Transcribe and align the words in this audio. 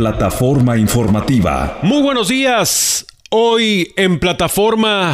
Plataforma 0.00 0.78
informativa. 0.78 1.78
Muy 1.82 2.00
buenos 2.00 2.28
días. 2.28 3.04
Hoy 3.28 3.92
en 3.96 4.18
plataforma... 4.18 5.12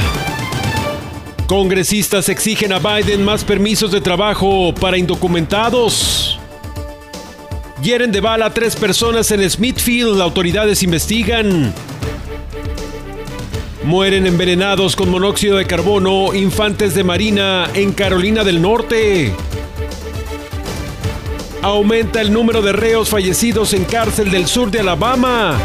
Congresistas 1.49 2.29
exigen 2.29 2.73
a 2.73 2.79
Biden 2.79 3.25
más 3.25 3.43
permisos 3.43 3.91
de 3.91 4.01
trabajo 4.01 4.73
para 4.73 4.97
indocumentados. 4.97 6.39
Hieren 7.83 8.13
de 8.13 8.21
bala 8.21 8.47
a 8.47 8.55
tres 8.55 8.77
personas 8.77 9.29
en 9.33 9.51
Smithfield. 9.51 10.21
Autoridades 10.21 10.85
investigan. 10.85 11.75
Mueren 13.83 14.25
envenenados 14.25 14.95
con 14.95 15.11
monóxido 15.11 15.57
de 15.57 15.67
carbono 15.67 16.33
infantes 16.33 16.95
de 16.95 17.03
marina 17.03 17.69
en 17.75 17.91
Carolina 17.91 18.45
del 18.45 18.63
Norte. 18.63 19.35
Aumenta 21.63 22.21
el 22.21 22.33
número 22.33 22.63
de 22.63 22.73
reos 22.73 23.09
fallecidos 23.09 23.73
en 23.73 23.85
cárcel 23.85 24.31
del 24.31 24.47
sur 24.47 24.71
de 24.71 24.81
Alabama. 24.81 25.59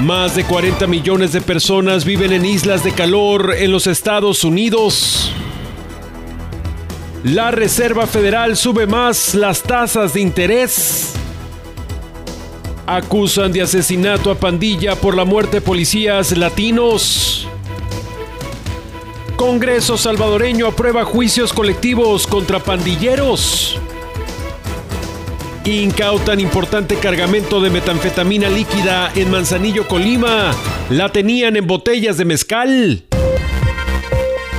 Más 0.00 0.34
de 0.34 0.44
40 0.44 0.86
millones 0.86 1.32
de 1.32 1.40
personas 1.40 2.04
viven 2.04 2.32
en 2.32 2.44
islas 2.44 2.82
de 2.84 2.92
calor 2.92 3.54
en 3.56 3.70
los 3.70 3.86
Estados 3.86 4.44
Unidos. 4.44 5.32
La 7.22 7.50
Reserva 7.50 8.06
Federal 8.06 8.56
sube 8.56 8.86
más 8.86 9.34
las 9.34 9.62
tasas 9.62 10.14
de 10.14 10.22
interés. 10.22 11.12
Acusan 12.86 13.52
de 13.52 13.60
asesinato 13.60 14.30
a 14.30 14.36
pandilla 14.36 14.96
por 14.96 15.14
la 15.14 15.24
muerte 15.26 15.58
de 15.58 15.60
policías 15.60 16.36
latinos. 16.36 17.46
Congreso 19.40 19.96
salvadoreño 19.96 20.66
aprueba 20.66 21.06
juicios 21.06 21.54
colectivos 21.54 22.26
contra 22.26 22.58
pandilleros. 22.58 23.80
Incautan 25.64 26.40
importante 26.40 26.96
cargamento 26.96 27.62
de 27.62 27.70
metanfetamina 27.70 28.50
líquida 28.50 29.10
en 29.14 29.30
Manzanillo, 29.30 29.88
Colima. 29.88 30.54
La 30.90 31.08
tenían 31.08 31.56
en 31.56 31.66
botellas 31.66 32.18
de 32.18 32.26
mezcal. 32.26 33.04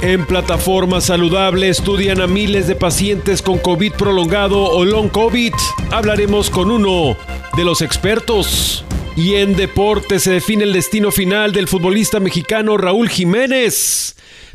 En 0.02 0.26
plataforma 0.26 1.00
saludable 1.00 1.70
estudian 1.70 2.20
a 2.20 2.26
miles 2.26 2.68
de 2.68 2.74
pacientes 2.74 3.44
con 3.44 3.59
COVID 3.59 3.94
prolongado 3.94 4.64
o 4.64 4.84
long 4.84 5.09
COVID. 5.09 5.54
Hablaremos 5.92 6.50
con 6.50 6.72
uno 6.72 7.16
de 7.56 7.64
los 7.64 7.84
expertos. 7.84 8.84
Y 9.16 9.36
en 9.36 9.56
deporte 9.56 10.20
se 10.20 10.32
define 10.32 10.64
el 10.64 10.74
destino 10.74 11.12
final 11.12 11.52
del 11.52 11.68
futbolista 11.68 12.20
mexicano 12.20 12.78
Raúl 12.78 13.09
Jiménez. 13.09 14.16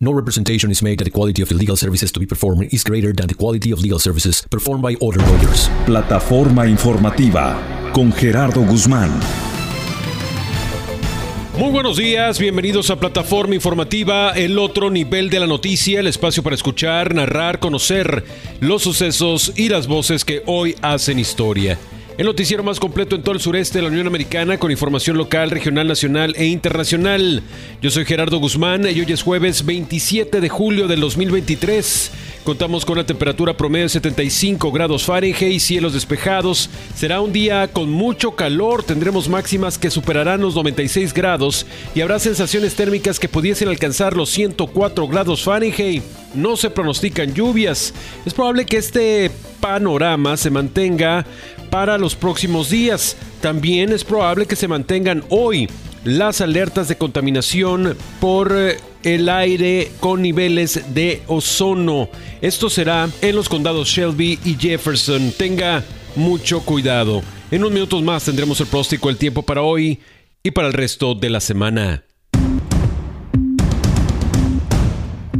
No 0.00 0.12
representation 0.12 0.70
is 0.70 0.80
made 0.80 0.98
that 1.00 1.06
the 1.06 1.10
quality 1.10 1.42
of 1.42 1.48
the 1.48 1.56
legal 1.56 1.76
services 1.76 2.12
to 2.12 2.20
be 2.20 2.26
performed 2.26 2.72
is 2.72 2.84
greater 2.84 3.12
than 3.12 3.26
the 3.26 3.34
quality 3.34 3.72
of 3.72 3.80
legal 3.80 3.98
services 3.98 4.46
performed 4.48 4.80
by 4.80 4.94
other 5.04 5.18
lawyers. 5.18 5.68
Plataforma 5.86 6.68
informativa 6.68 7.58
con 7.92 8.12
Gerardo 8.12 8.60
Guzmán. 8.60 9.10
Muy 11.58 11.72
buenos 11.72 11.96
días, 11.96 12.38
bienvenidos 12.38 12.90
a 12.90 13.00
Plataforma 13.00 13.56
Informativa, 13.56 14.30
el 14.36 14.60
otro 14.60 14.88
nivel 14.88 15.30
de 15.30 15.40
la 15.40 15.48
noticia, 15.48 15.98
el 15.98 16.06
espacio 16.06 16.44
para 16.44 16.54
escuchar, 16.54 17.12
narrar, 17.12 17.58
conocer 17.58 18.22
los 18.60 18.84
sucesos 18.84 19.52
y 19.56 19.68
las 19.68 19.88
voces 19.88 20.24
que 20.24 20.44
hoy 20.46 20.76
hacen 20.80 21.18
historia. 21.18 21.76
El 22.18 22.26
noticiero 22.26 22.64
más 22.64 22.80
completo 22.80 23.14
en 23.14 23.22
todo 23.22 23.36
el 23.36 23.40
sureste 23.40 23.78
de 23.78 23.82
la 23.82 23.90
Unión 23.90 24.08
Americana 24.08 24.58
con 24.58 24.72
información 24.72 25.16
local, 25.16 25.52
regional, 25.52 25.86
nacional 25.86 26.34
e 26.36 26.46
internacional. 26.46 27.44
Yo 27.80 27.92
soy 27.92 28.06
Gerardo 28.06 28.40
Guzmán 28.40 28.84
y 28.86 29.00
hoy 29.00 29.12
es 29.12 29.22
jueves 29.22 29.64
27 29.64 30.40
de 30.40 30.48
julio 30.48 30.88
del 30.88 30.98
2023. 30.98 32.10
Contamos 32.42 32.84
con 32.84 32.94
una 32.98 33.06
temperatura 33.06 33.56
promedio 33.56 33.84
de 33.84 33.90
75 33.90 34.72
grados 34.72 35.04
Fahrenheit, 35.04 35.60
cielos 35.60 35.92
despejados. 35.92 36.68
Será 36.96 37.20
un 37.20 37.32
día 37.32 37.68
con 37.68 37.88
mucho 37.88 38.32
calor, 38.32 38.82
tendremos 38.82 39.28
máximas 39.28 39.78
que 39.78 39.88
superarán 39.88 40.40
los 40.40 40.56
96 40.56 41.14
grados 41.14 41.66
y 41.94 42.00
habrá 42.00 42.18
sensaciones 42.18 42.74
térmicas 42.74 43.20
que 43.20 43.28
pudiesen 43.28 43.68
alcanzar 43.68 44.16
los 44.16 44.30
104 44.30 45.06
grados 45.06 45.44
Fahrenheit. 45.44 46.02
No 46.34 46.56
se 46.56 46.68
pronostican 46.68 47.32
lluvias. 47.32 47.94
Es 48.26 48.34
probable 48.34 48.66
que 48.66 48.78
este 48.78 49.30
panorama 49.68 50.38
se 50.38 50.48
mantenga 50.48 51.26
para 51.68 51.98
los 51.98 52.16
próximos 52.16 52.70
días. 52.70 53.18
También 53.42 53.92
es 53.92 54.02
probable 54.02 54.46
que 54.46 54.56
se 54.56 54.66
mantengan 54.66 55.22
hoy 55.28 55.68
las 56.04 56.40
alertas 56.40 56.88
de 56.88 56.96
contaminación 56.96 57.94
por 58.18 58.50
eh, 58.56 58.78
el 59.02 59.28
aire 59.28 59.92
con 60.00 60.22
niveles 60.22 60.94
de 60.94 61.20
ozono. 61.26 62.08
Esto 62.40 62.70
será 62.70 63.10
en 63.20 63.36
los 63.36 63.50
condados 63.50 63.88
Shelby 63.88 64.38
y 64.42 64.54
Jefferson. 64.54 65.32
Tenga 65.36 65.84
mucho 66.16 66.60
cuidado. 66.60 67.20
En 67.50 67.60
unos 67.60 67.72
minutos 67.72 68.02
más 68.02 68.24
tendremos 68.24 68.58
el 68.62 68.68
próstico 68.68 69.08
del 69.08 69.18
tiempo 69.18 69.42
para 69.42 69.60
hoy 69.60 70.00
y 70.42 70.50
para 70.50 70.68
el 70.68 70.72
resto 70.72 71.14
de 71.14 71.28
la 71.28 71.40
semana. 71.40 72.07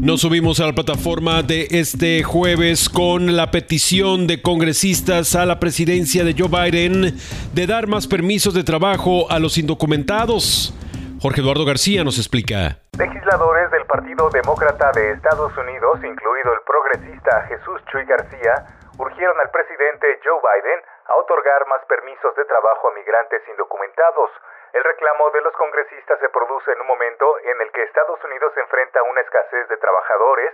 Nos 0.09 0.23
subimos 0.23 0.59
a 0.61 0.65
la 0.65 0.73
plataforma 0.73 1.43
de 1.43 1.69
este 1.69 2.25
jueves 2.25 2.89
con 2.89 3.37
la 3.37 3.51
petición 3.51 4.25
de 4.27 4.41
congresistas 4.41 5.37
a 5.37 5.45
la 5.45 5.61
presidencia 5.61 6.25
de 6.25 6.33
Joe 6.33 6.49
Biden 6.49 7.13
de 7.53 7.67
dar 7.69 7.93
más 7.93 8.09
permisos 8.09 8.57
de 8.57 8.65
trabajo 8.65 9.29
a 9.29 9.39
los 9.39 9.61
indocumentados. 9.61 10.73
Jorge 11.21 11.45
Eduardo 11.45 11.69
García 11.69 12.09
nos 12.09 12.17
explica. 12.17 12.81
Legisladores 12.97 13.71
del 13.71 13.85
Partido 13.85 14.31
Demócrata 14.33 14.93
de 14.97 15.13
Estados 15.13 15.53
Unidos, 15.61 16.01
incluido 16.01 16.57
el 16.57 16.65
progresista 16.65 17.45
Jesús 17.53 17.77
Chuy 17.93 18.09
García, 18.09 18.65
urgieron 18.97 19.37
al 19.45 19.51
presidente 19.53 20.25
Joe 20.25 20.41
Biden 20.41 20.81
a 21.05 21.21
otorgar 21.21 21.69
más 21.69 21.85
permisos 21.85 22.33
de 22.33 22.49
trabajo 22.49 22.89
a 22.89 22.97
migrantes 22.97 23.45
indocumentados. 23.53 24.33
El 24.73 24.85
reclamo 24.85 25.31
de 25.31 25.41
los 25.41 25.53
congresistas 25.55 26.19
se 26.21 26.29
produce 26.29 26.73
en 26.73 26.81
un 26.81 26.87
momento 26.87 27.39
en 27.41 27.61
el 27.61 27.73
que 27.73 27.83
Estados 27.85 28.23
Unidos 28.25 28.53
enfrenta 28.57 29.03
una 29.03 29.23
escasez 29.23 29.67
de 29.69 29.77
trabajadores, 29.79 30.53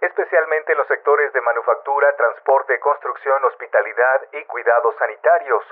especialmente 0.00 0.72
en 0.72 0.78
los 0.78 0.86
sectores 0.86 1.32
de 1.32 1.40
manufactura, 1.40 2.14
transporte, 2.16 2.78
construcción, 2.78 3.44
hospitalidad 3.44 4.22
y 4.32 4.44
cuidados 4.44 4.94
sanitarios. 4.98 5.64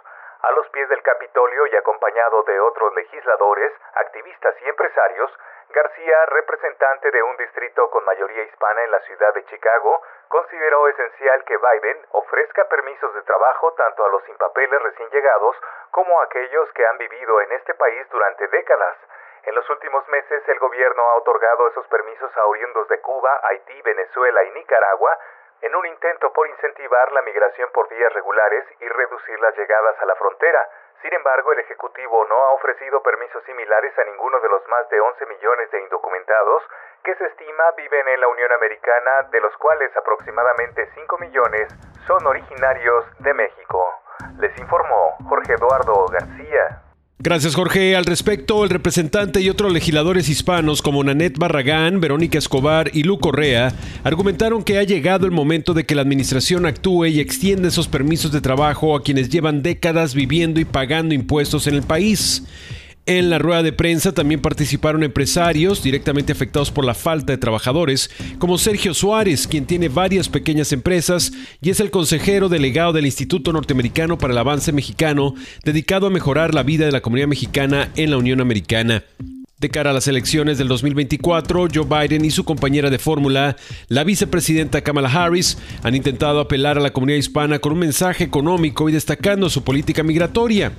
A 0.43 0.51
los 0.53 0.69
pies 0.71 0.89
del 0.89 1.03
Capitolio 1.03 1.67
y 1.69 1.77
acompañado 1.77 2.43
de 2.43 2.59
otros 2.61 2.95
legisladores, 2.95 3.73
activistas 3.95 4.55
y 4.61 4.69
empresarios, 4.69 5.31
García, 5.71 6.27
representante 6.27 7.11
de 7.11 7.23
un 7.23 7.37
distrito 7.37 7.91
con 7.91 8.05
mayoría 8.05 8.43
hispana 8.45 8.83
en 8.85 8.91
la 8.91 9.01
ciudad 9.01 9.35
de 9.35 9.45
Chicago, 9.47 10.03
consideró 10.29 10.89
esencial 10.89 11.45
que 11.45 11.57
Biden 11.57 12.07
ofrezca 12.13 12.69
permisos 12.69 13.15
de 13.15 13.23
trabajo 13.23 13.73
tanto 13.75 14.05
a 14.05 14.09
los 14.09 14.23
sin 14.25 14.37
papeles 14.37 14.83
recién 14.83 15.09
llegados 15.11 15.57
como 15.91 16.21
a 16.21 16.25
aquellos 16.25 16.71
que 16.73 16.87
han 16.87 16.99
vivido 16.99 17.41
en 17.41 17.53
este 17.53 17.75
país 17.75 18.09
durante 18.11 18.47
décadas. 18.49 18.97
En 19.45 19.55
los 19.55 19.69
últimos 19.69 20.07
meses 20.09 20.43
el 20.49 20.59
gobierno 20.59 21.03
ha 21.03 21.15
otorgado 21.17 21.69
esos 21.69 21.87
permisos 21.89 22.35
a 22.37 22.47
oriundos 22.47 22.89
de 22.89 23.01
Cuba, 23.01 23.41
Haití, 23.43 23.83
Venezuela 23.83 24.43
y 24.45 24.51
Nicaragua 24.53 25.19
en 25.61 25.75
un 25.75 25.87
intento 25.87 26.33
por 26.33 26.47
incentivar 26.49 27.13
la 27.13 27.23
migración 27.23 27.71
por 27.73 27.89
vías 27.89 28.13
regulares 28.13 28.65
y 28.81 28.89
reducir 28.89 29.41
las 29.41 29.57
llegadas 29.57 30.01
a 30.01 30.07
la 30.07 30.15
frontera. 30.17 30.69
Sin 31.05 31.13
embargo, 31.13 31.53
el 31.53 31.59
Ejecutivo 31.59 32.25
no 32.31 32.35
ha 32.35 32.53
ofrecido 32.53 33.03
permisos 33.03 33.45
similares 33.45 33.93
a 33.99 34.05
ninguno 34.05 34.41
de 34.41 34.49
los 34.49 34.67
más 34.69 34.89
de 34.89 34.99
11 34.99 35.27
millones 35.27 35.71
de 35.71 35.83
indocumentados 35.83 36.63
que 37.05 37.15
se 37.17 37.27
estima 37.27 37.73
viven 37.77 38.09
en 38.09 38.21
la 38.23 38.29
Unión 38.29 38.51
Americana, 38.53 39.29
de 39.31 39.39
los 39.43 39.55
cuales 39.59 39.95
aproximadamente 39.95 40.89
5 40.95 41.19
millones 41.19 41.69
son 42.07 42.27
originarios 42.27 43.05
de 43.19 43.35
México. 43.35 44.01
Les 44.39 44.57
informó 44.59 45.15
Jorge 45.29 45.53
Eduardo 45.53 46.07
García. 46.07 46.84
Gracias 47.25 47.55
Jorge. 47.55 47.97
Al 47.97 48.05
respecto, 48.05 48.65
el 48.65 48.69
representante 48.69 49.41
y 49.41 49.49
otros 49.49 49.73
legisladores 49.73 50.29
hispanos 50.29 50.83
como 50.83 51.03
Nanette 51.03 51.39
Barragán, 51.39 51.99
Verónica 51.99 52.37
Escobar 52.37 52.91
y 52.93 53.03
Lu 53.03 53.19
Correa 53.19 53.73
argumentaron 54.03 54.63
que 54.63 54.77
ha 54.77 54.83
llegado 54.83 55.25
el 55.25 55.33
momento 55.33 55.73
de 55.73 55.85
que 55.85 55.95
la 55.95 56.03
administración 56.03 56.67
actúe 56.67 57.07
y 57.07 57.21
extienda 57.21 57.69
esos 57.69 57.89
permisos 57.89 58.31
de 58.31 58.43
trabajo 58.43 58.95
a 58.95 59.03
quienes 59.03 59.31
llevan 59.31 59.63
décadas 59.63 60.15
viviendo 60.15 60.61
y 60.61 60.67
pagando 60.67 61.15
impuestos 61.15 61.67
en 61.67 61.77
el 61.77 61.83
país. 61.83 62.43
En 63.07 63.29
la 63.29 63.39
rueda 63.39 63.63
de 63.63 63.73
prensa 63.73 64.13
también 64.13 64.41
participaron 64.41 65.03
empresarios 65.03 65.83
directamente 65.83 66.33
afectados 66.33 66.71
por 66.71 66.87
la 66.87 66.95
falta 66.95 67.35
de 67.35 67.39
trabajadores, 67.39 68.11
como 68.39 68.57
Sergio 68.57 68.95
Suárez, 68.95 69.47
quien 69.47 69.67
tiene 69.67 69.91
varias 69.91 70.31
pequeñas 70.31 70.73
empresas 70.73 71.31
y 71.61 71.69
es 71.69 71.81
el 71.81 71.91
consejero 71.91 72.49
delegado 72.49 72.95
del 72.95 73.05
Instituto 73.05 73.53
Norteamericano 73.53 74.17
para 74.17 74.33
el 74.33 74.39
Avance 74.39 74.73
Mexicano, 74.73 75.35
dedicado 75.65 76.07
a 76.07 76.11
mejorar 76.11 76.55
la 76.55 76.63
vida 76.63 76.87
de 76.87 76.93
la 76.93 77.03
comunidad 77.03 77.29
mexicana 77.29 77.91
en 77.95 78.11
la 78.11 78.17
Unión 78.17 78.41
Americana. 78.41 79.05
De 79.59 79.69
cara 79.69 79.91
a 79.91 79.95
las 79.95 80.09
elecciones 80.09 80.57
del 80.57 80.69
2024, 80.69 81.69
Joe 81.75 81.85
Biden 81.85 82.25
y 82.25 82.31
su 82.31 82.45
compañera 82.45 82.89
de 82.89 82.99
fórmula, 82.99 83.57
la 83.89 84.05
vicepresidenta 84.05 84.81
Kamala 84.81 85.11
Harris, 85.11 85.59
han 85.83 85.95
intentado 85.95 86.41
apelar 86.41 86.79
a 86.79 86.81
la 86.81 86.95
comunidad 86.95 87.19
hispana 87.19 87.59
con 87.59 87.75
un 87.75 87.81
mensaje 87.81 88.25
económico 88.25 88.89
y 88.89 88.93
destacando 88.93 89.51
su 89.51 89.63
política 89.63 90.03
migratoria. 90.03 90.73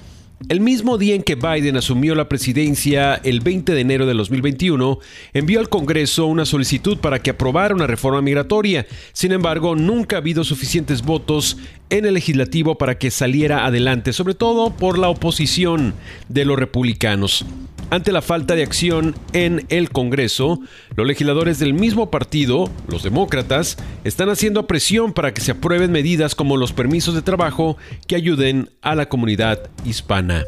El 0.49 0.59
mismo 0.59 0.97
día 0.97 1.15
en 1.15 1.23
que 1.23 1.35
Biden 1.35 1.77
asumió 1.77 2.13
la 2.13 2.27
presidencia, 2.27 3.15
el 3.15 3.39
20 3.39 3.73
de 3.73 3.81
enero 3.81 4.05
de 4.05 4.13
2021, 4.13 4.99
envió 5.33 5.59
al 5.61 5.69
Congreso 5.69 6.25
una 6.25 6.45
solicitud 6.45 6.97
para 6.97 7.19
que 7.19 7.31
aprobara 7.31 7.73
una 7.73 7.87
reforma 7.87 8.21
migratoria. 8.21 8.85
Sin 9.13 9.31
embargo, 9.31 9.75
nunca 9.75 10.17
ha 10.17 10.19
habido 10.19 10.43
suficientes 10.43 11.03
votos 11.03 11.57
en 11.89 12.05
el 12.05 12.15
legislativo 12.15 12.77
para 12.77 12.97
que 12.97 13.11
saliera 13.11 13.65
adelante, 13.65 14.11
sobre 14.11 14.35
todo 14.35 14.75
por 14.75 14.99
la 14.99 15.09
oposición 15.09 15.93
de 16.27 16.45
los 16.45 16.59
republicanos. 16.59 17.45
Ante 17.91 18.11
la 18.11 18.21
falta 18.21 18.55
de 18.55 18.63
acción 18.63 19.15
en 19.33 19.65
el 19.69 19.91
Congreso, 19.91 20.59
los 20.95 21.05
legisladores 21.05 21.59
del 21.59 21.73
mismo 21.73 22.09
partido, 22.09 22.69
los 22.87 23.03
demócratas, 23.03 23.77
están 24.03 24.29
haciendo 24.29 24.65
presión 24.65 25.13
para 25.13 25.33
que 25.33 25.41
se 25.41 25.51
aprueben 25.51 25.91
medidas 25.91 26.33
como 26.33 26.57
los 26.57 26.73
permisos 26.73 27.13
de 27.13 27.21
trabajo 27.21 27.77
que 28.07 28.15
ayuden 28.15 28.71
a 28.81 28.95
la 28.95 29.07
comunidad 29.07 29.69
hispana. 29.85 30.45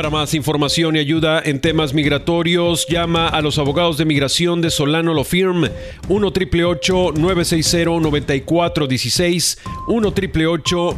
Para 0.00 0.08
más 0.08 0.32
información 0.32 0.96
y 0.96 0.98
ayuda 0.98 1.42
en 1.44 1.60
temas 1.60 1.92
migratorios, 1.92 2.86
llama 2.88 3.28
a 3.28 3.42
los 3.42 3.58
abogados 3.58 3.98
de 3.98 4.06
migración 4.06 4.62
de 4.62 4.70
Solano 4.70 5.12
Lo 5.12 5.24
Firm 5.24 5.68
1 6.08 6.30
960 6.30 8.00
9416 8.00 9.58
1 9.88 10.14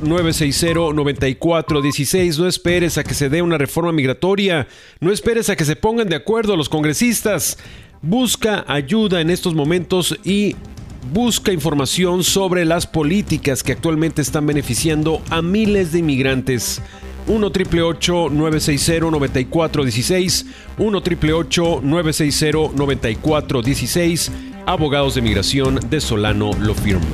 960 0.03 0.75
9416 0.95 2.39
No 2.39 2.47
esperes 2.47 2.97
a 2.97 3.03
que 3.03 3.15
se 3.15 3.29
dé 3.29 3.43
una 3.43 3.59
reforma 3.59 3.91
migratoria, 3.91 4.69
no 5.01 5.11
esperes 5.11 5.51
a 5.51 5.57
que 5.57 5.65
se 5.65 5.75
pongan 5.75 6.09
de 6.09 6.15
acuerdo 6.15 6.57
los 6.57 6.69
congresistas. 6.69 7.59
Busca 8.03 8.65
ayuda 8.69 9.21
en 9.21 9.31
estos 9.31 9.53
momentos 9.57 10.17
y 10.23 10.55
busca 11.13 11.51
información 11.53 12.23
sobre 12.23 12.65
las 12.65 12.87
políticas 12.87 13.65
que 13.65 13.73
actualmente 13.73 14.23
están 14.23 14.47
beneficiando 14.47 15.21
a 15.29 15.43
miles 15.43 15.91
de 15.91 15.99
inmigrantes. 15.99 16.81
1 17.27 17.51
960 18.31 19.11
9416 19.11 20.47
1 20.79 21.03
960 21.83 22.59
9416 22.75 24.33
Abogados 24.67 25.17
de 25.17 25.23
Migración 25.23 25.81
de 25.91 26.01
Solano 26.01 26.53
lo 26.61 26.75
firman. 26.75 27.09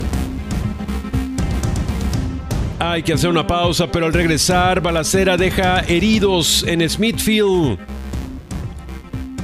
Hay 2.78 3.02
que 3.02 3.12
hacer 3.12 3.28
una 3.31 3.46
pausa, 3.46 3.90
pero 3.90 4.06
al 4.06 4.12
regresar, 4.12 4.81
Balacera 4.81 5.37
deja 5.37 5.81
heridos 5.81 6.64
en 6.66 6.88
Smithfield. 6.88 7.78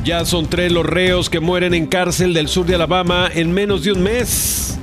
Ya 0.05 0.25
son 0.25 0.47
tres 0.47 0.71
los 0.71 0.85
reos 0.85 1.31
que 1.31 1.41
mueren 1.41 1.73
en 1.75 1.87
cárcel 1.87 2.35
del 2.35 2.49
sur 2.49 2.67
de 2.67 2.75
Alabama 2.75 3.29
en 3.35 3.53
menos 3.53 3.83
de 3.85 3.93
un 3.93 4.03
mes. 4.03 4.79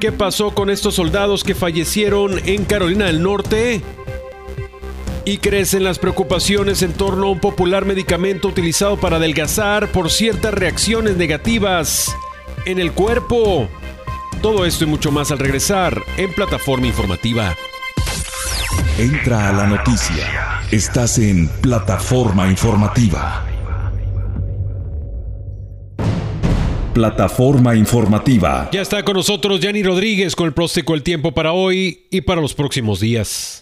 ¿Qué 0.00 0.10
pasó 0.10 0.50
con 0.50 0.68
estos 0.68 0.96
soldados 0.96 1.44
que 1.44 1.54
fallecieron 1.54 2.40
en 2.44 2.64
Carolina 2.64 3.06
del 3.06 3.22
Norte? 3.22 3.82
Y 5.24 5.38
crecen 5.38 5.84
las 5.84 5.98
preocupaciones 5.98 6.82
en 6.82 6.92
torno 6.92 7.26
a 7.26 7.30
un 7.30 7.40
popular 7.40 7.84
medicamento 7.84 8.48
utilizado 8.48 8.96
para 8.96 9.16
adelgazar 9.16 9.88
por 9.92 10.10
ciertas 10.10 10.52
reacciones 10.52 11.16
negativas 11.16 12.14
en 12.66 12.78
el 12.78 12.92
cuerpo. 12.92 13.68
Todo 14.40 14.64
esto 14.64 14.84
y 14.84 14.86
mucho 14.88 15.12
más 15.12 15.30
al 15.30 15.38
regresar 15.38 16.02
en 16.16 16.32
plataforma 16.32 16.86
informativa. 16.86 17.56
Entra 18.98 19.48
a 19.48 19.52
la 19.52 19.66
noticia. 19.66 20.60
Estás 20.70 21.18
en 21.18 21.48
plataforma 21.48 22.50
informativa. 22.50 23.46
Plataforma 26.92 27.74
informativa. 27.74 28.68
Ya 28.72 28.82
está 28.82 29.02
con 29.02 29.16
nosotros 29.16 29.60
Yanni 29.60 29.82
Rodríguez 29.82 30.36
con 30.36 30.46
el 30.46 30.52
próstico 30.52 30.94
El 30.94 31.02
Tiempo 31.02 31.32
para 31.32 31.52
hoy 31.52 32.06
y 32.10 32.20
para 32.22 32.40
los 32.42 32.54
próximos 32.54 33.00
días. 33.00 33.61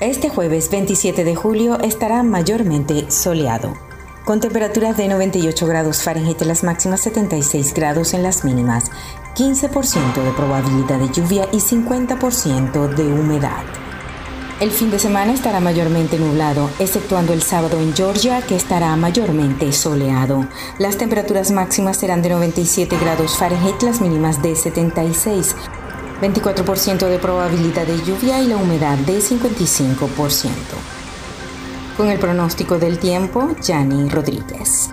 Este 0.00 0.28
jueves 0.28 0.70
27 0.70 1.22
de 1.22 1.36
julio 1.36 1.78
estará 1.78 2.24
mayormente 2.24 3.08
soleado, 3.12 3.74
con 4.24 4.40
temperaturas 4.40 4.96
de 4.96 5.06
98 5.06 5.66
grados 5.68 6.02
Fahrenheit 6.02 6.42
en 6.42 6.48
las 6.48 6.64
máximas, 6.64 7.02
76 7.02 7.72
grados 7.74 8.12
en 8.12 8.24
las 8.24 8.44
mínimas, 8.44 8.90
15% 9.36 10.14
de 10.20 10.32
probabilidad 10.32 10.98
de 10.98 11.12
lluvia 11.12 11.46
y 11.52 11.58
50% 11.58 12.88
de 12.88 13.04
humedad. 13.04 13.62
El 14.60 14.72
fin 14.72 14.90
de 14.90 14.98
semana 14.98 15.32
estará 15.32 15.60
mayormente 15.60 16.18
nublado, 16.18 16.68
exceptuando 16.80 17.32
el 17.32 17.42
sábado 17.42 17.78
en 17.78 17.94
Georgia, 17.94 18.42
que 18.42 18.56
estará 18.56 18.96
mayormente 18.96 19.72
soleado. 19.72 20.48
Las 20.78 20.98
temperaturas 20.98 21.52
máximas 21.52 21.98
serán 21.98 22.20
de 22.20 22.30
97 22.30 22.96
grados 22.98 23.36
Fahrenheit, 23.38 23.80
las 23.82 24.00
mínimas 24.00 24.42
de 24.42 24.56
76 24.56 25.54
24% 26.24 27.08
de 27.08 27.18
probabilidad 27.18 27.86
de 27.86 27.98
lluvia 28.04 28.40
y 28.42 28.46
la 28.46 28.56
humedad 28.56 28.96
de 28.98 29.18
55%. 29.18 30.48
Con 31.96 32.08
el 32.08 32.18
pronóstico 32.18 32.78
del 32.78 32.98
tiempo, 32.98 33.54
Yanni 33.62 34.08
Rodríguez. 34.08 34.90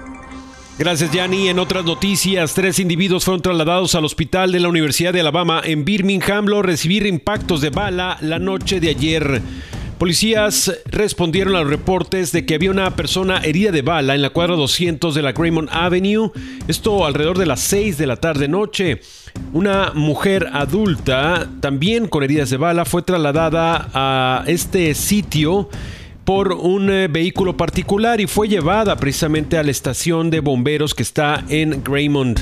Gracias, 0.78 1.12
Yanni. 1.12 1.48
En 1.48 1.60
otras 1.60 1.86
noticias, 1.86 2.54
tres 2.54 2.80
individuos 2.80 3.24
fueron 3.24 3.42
trasladados 3.42 3.96
al 3.96 4.04
hospital 4.04 4.52
de 4.52 4.60
la 4.60 4.68
Universidad 4.68 5.14
de 5.14 5.22
Alabama 5.22 5.62
en 5.64 5.86
Birmingham 5.86 6.46
lo 6.48 6.62
recibir 6.62 7.06
impactos 7.06 7.62
de 7.62 7.70
bala 7.70 8.18
la 8.22 8.40
noche 8.40 8.80
de 8.80 8.90
ayer. 8.90 9.42
Policías 10.02 10.82
respondieron 10.86 11.56
a 11.56 11.60
los 11.60 11.70
reportes 11.70 12.32
de 12.32 12.44
que 12.44 12.56
había 12.56 12.72
una 12.72 12.96
persona 12.96 13.38
herida 13.38 13.70
de 13.70 13.84
bala 13.84 14.16
en 14.16 14.24
la 14.24 14.32
cuadra 14.32 14.56
200 14.56 15.14
de 15.14 15.22
la 15.22 15.32
Graymont 15.32 15.70
Avenue, 15.72 16.32
esto 16.68 17.06
alrededor 17.06 17.38
de 17.38 17.46
las 17.46 17.60
6 17.60 18.00
de 18.00 18.08
la 18.08 18.16
tarde 18.16 18.48
noche. 18.48 19.02
Una 19.54 19.92
mujer 19.94 20.48
adulta, 20.54 21.48
también 21.60 22.08
con 22.08 22.24
heridas 22.24 22.50
de 22.50 22.58
bala, 22.58 22.86
fue 22.86 23.04
trasladada 23.04 23.90
a 23.94 24.44
este 24.48 24.96
sitio 24.96 25.70
por 26.26 26.54
un 26.54 26.90
eh, 26.90 27.08
vehículo 27.08 27.56
particular 27.56 28.20
y 28.22 28.26
fue 28.26 28.48
llevada 28.48 28.96
precisamente 28.96 29.60
a 29.60 29.64
la 29.64 29.70
estación 29.70 30.32
de 30.32 30.40
bomberos 30.40 30.96
que 30.96 31.04
está 31.04 31.46
en 31.48 31.84
Graymont. 31.84 32.40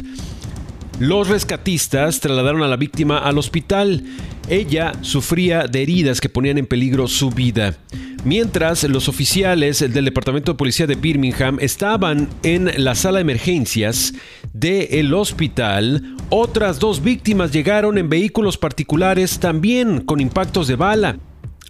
Los 0.99 1.29
rescatistas 1.29 2.19
trasladaron 2.19 2.61
a 2.61 2.67
la 2.67 2.75
víctima 2.75 3.19
al 3.19 3.37
hospital. 3.37 4.03
Ella 4.49 4.91
sufría 5.01 5.65
de 5.65 5.81
heridas 5.81 6.19
que 6.19 6.27
ponían 6.27 6.57
en 6.57 6.65
peligro 6.65 7.07
su 7.07 7.29
vida. 7.29 7.77
Mientras 8.25 8.83
los 8.83 9.07
oficiales 9.07 9.79
del 9.79 10.03
Departamento 10.03 10.51
de 10.51 10.57
Policía 10.57 10.87
de 10.87 10.95
Birmingham 10.95 11.57
estaban 11.61 12.27
en 12.43 12.83
la 12.83 12.95
sala 12.95 13.19
de 13.19 13.21
emergencias 13.21 14.13
del 14.51 15.13
hospital, 15.13 16.17
otras 16.29 16.79
dos 16.79 17.01
víctimas 17.01 17.53
llegaron 17.53 17.97
en 17.97 18.09
vehículos 18.09 18.57
particulares 18.57 19.39
también 19.39 20.01
con 20.01 20.19
impactos 20.19 20.67
de 20.67 20.75
bala. 20.75 21.17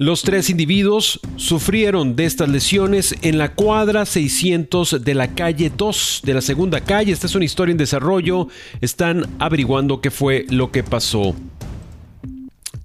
Los 0.02 0.22
tres 0.22 0.50
individuos 0.50 1.20
sufrieron 1.36 2.16
de 2.16 2.24
estas 2.24 2.48
lesiones 2.48 3.14
en 3.22 3.38
la 3.38 3.54
cuadra 3.54 4.06
600 4.06 5.04
de 5.04 5.14
la 5.14 5.36
calle 5.36 5.70
2 5.76 6.22
de 6.24 6.34
la 6.34 6.40
segunda 6.40 6.80
calle. 6.80 7.12
Esta 7.12 7.28
es 7.28 7.36
una 7.36 7.44
historia 7.44 7.74
en 7.74 7.78
desarrollo. 7.78 8.48
Están 8.80 9.28
averiguando 9.40 10.00
qué 10.00 10.10
fue 10.10 10.46
lo 10.52 10.72
que 10.72 10.84
pasó. 10.84 11.36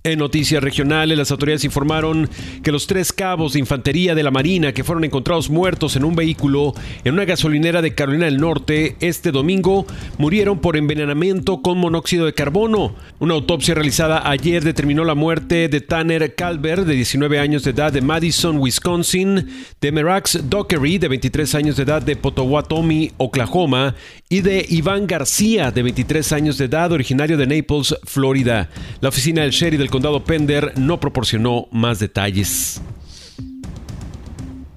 En 0.06 0.18
noticias 0.18 0.62
regionales, 0.62 1.16
las 1.16 1.30
autoridades 1.30 1.64
informaron 1.64 2.28
que 2.62 2.70
los 2.70 2.87
tres 2.87 3.11
cabos 3.11 3.54
de 3.54 3.61
infantería 3.61 4.14
de 4.14 4.23
la 4.23 4.30
Marina 4.30 4.75
que 4.75 4.84
fueron 4.84 5.04
encontrados 5.04 5.49
muertos 5.49 5.96
en 5.96 6.04
un 6.04 6.14
vehículo 6.14 6.75
en 7.04 7.14
una 7.14 7.25
gasolinera 7.25 7.80
de 7.80 7.94
Carolina 7.94 8.26
del 8.26 8.37
Norte 8.37 8.96
este 9.00 9.32
domingo 9.32 9.87
murieron 10.18 10.58
por 10.58 10.76
envenenamiento 10.76 11.62
con 11.62 11.78
monóxido 11.78 12.26
de 12.26 12.34
carbono. 12.34 12.94
Una 13.18 13.32
autopsia 13.32 13.75
realizada 13.75 14.28
ayer 14.28 14.62
determinó 14.62 15.04
la 15.04 15.14
muerte 15.14 15.70
de 15.70 15.80
Tanner 15.80 16.34
Calver, 16.34 16.84
de 16.84 16.96
19 16.96 17.38
años 17.38 17.64
de 17.64 17.70
edad, 17.70 17.90
de 17.90 18.02
Madison, 18.02 18.58
Wisconsin, 18.58 19.49
de 19.80 19.90
Merax 19.90 20.50
Dockery, 20.50 20.99
de 20.99 21.08
23 21.08 21.54
años 21.54 21.76
de 21.78 21.84
edad, 21.84 22.02
de 22.02 22.16
Potawatomi, 22.16 23.12
Oklahoma, 23.16 23.94
y 24.28 24.42
de 24.42 24.66
Iván 24.68 25.06
García, 25.06 25.70
de 25.70 25.82
23 25.82 26.32
años 26.32 26.58
de 26.58 26.66
edad, 26.66 26.92
originario 26.92 27.38
de 27.38 27.46
Naples, 27.46 27.96
Florida. 28.04 28.68
La 29.00 29.08
oficina 29.08 29.42
del 29.42 29.52
sheriff 29.52 29.80
del 29.80 29.94
condado 29.95 30.25
Pender 30.25 30.73
no 30.77 30.99
proporcionó 30.99 31.69
más 31.71 32.01
detalles. 32.01 32.83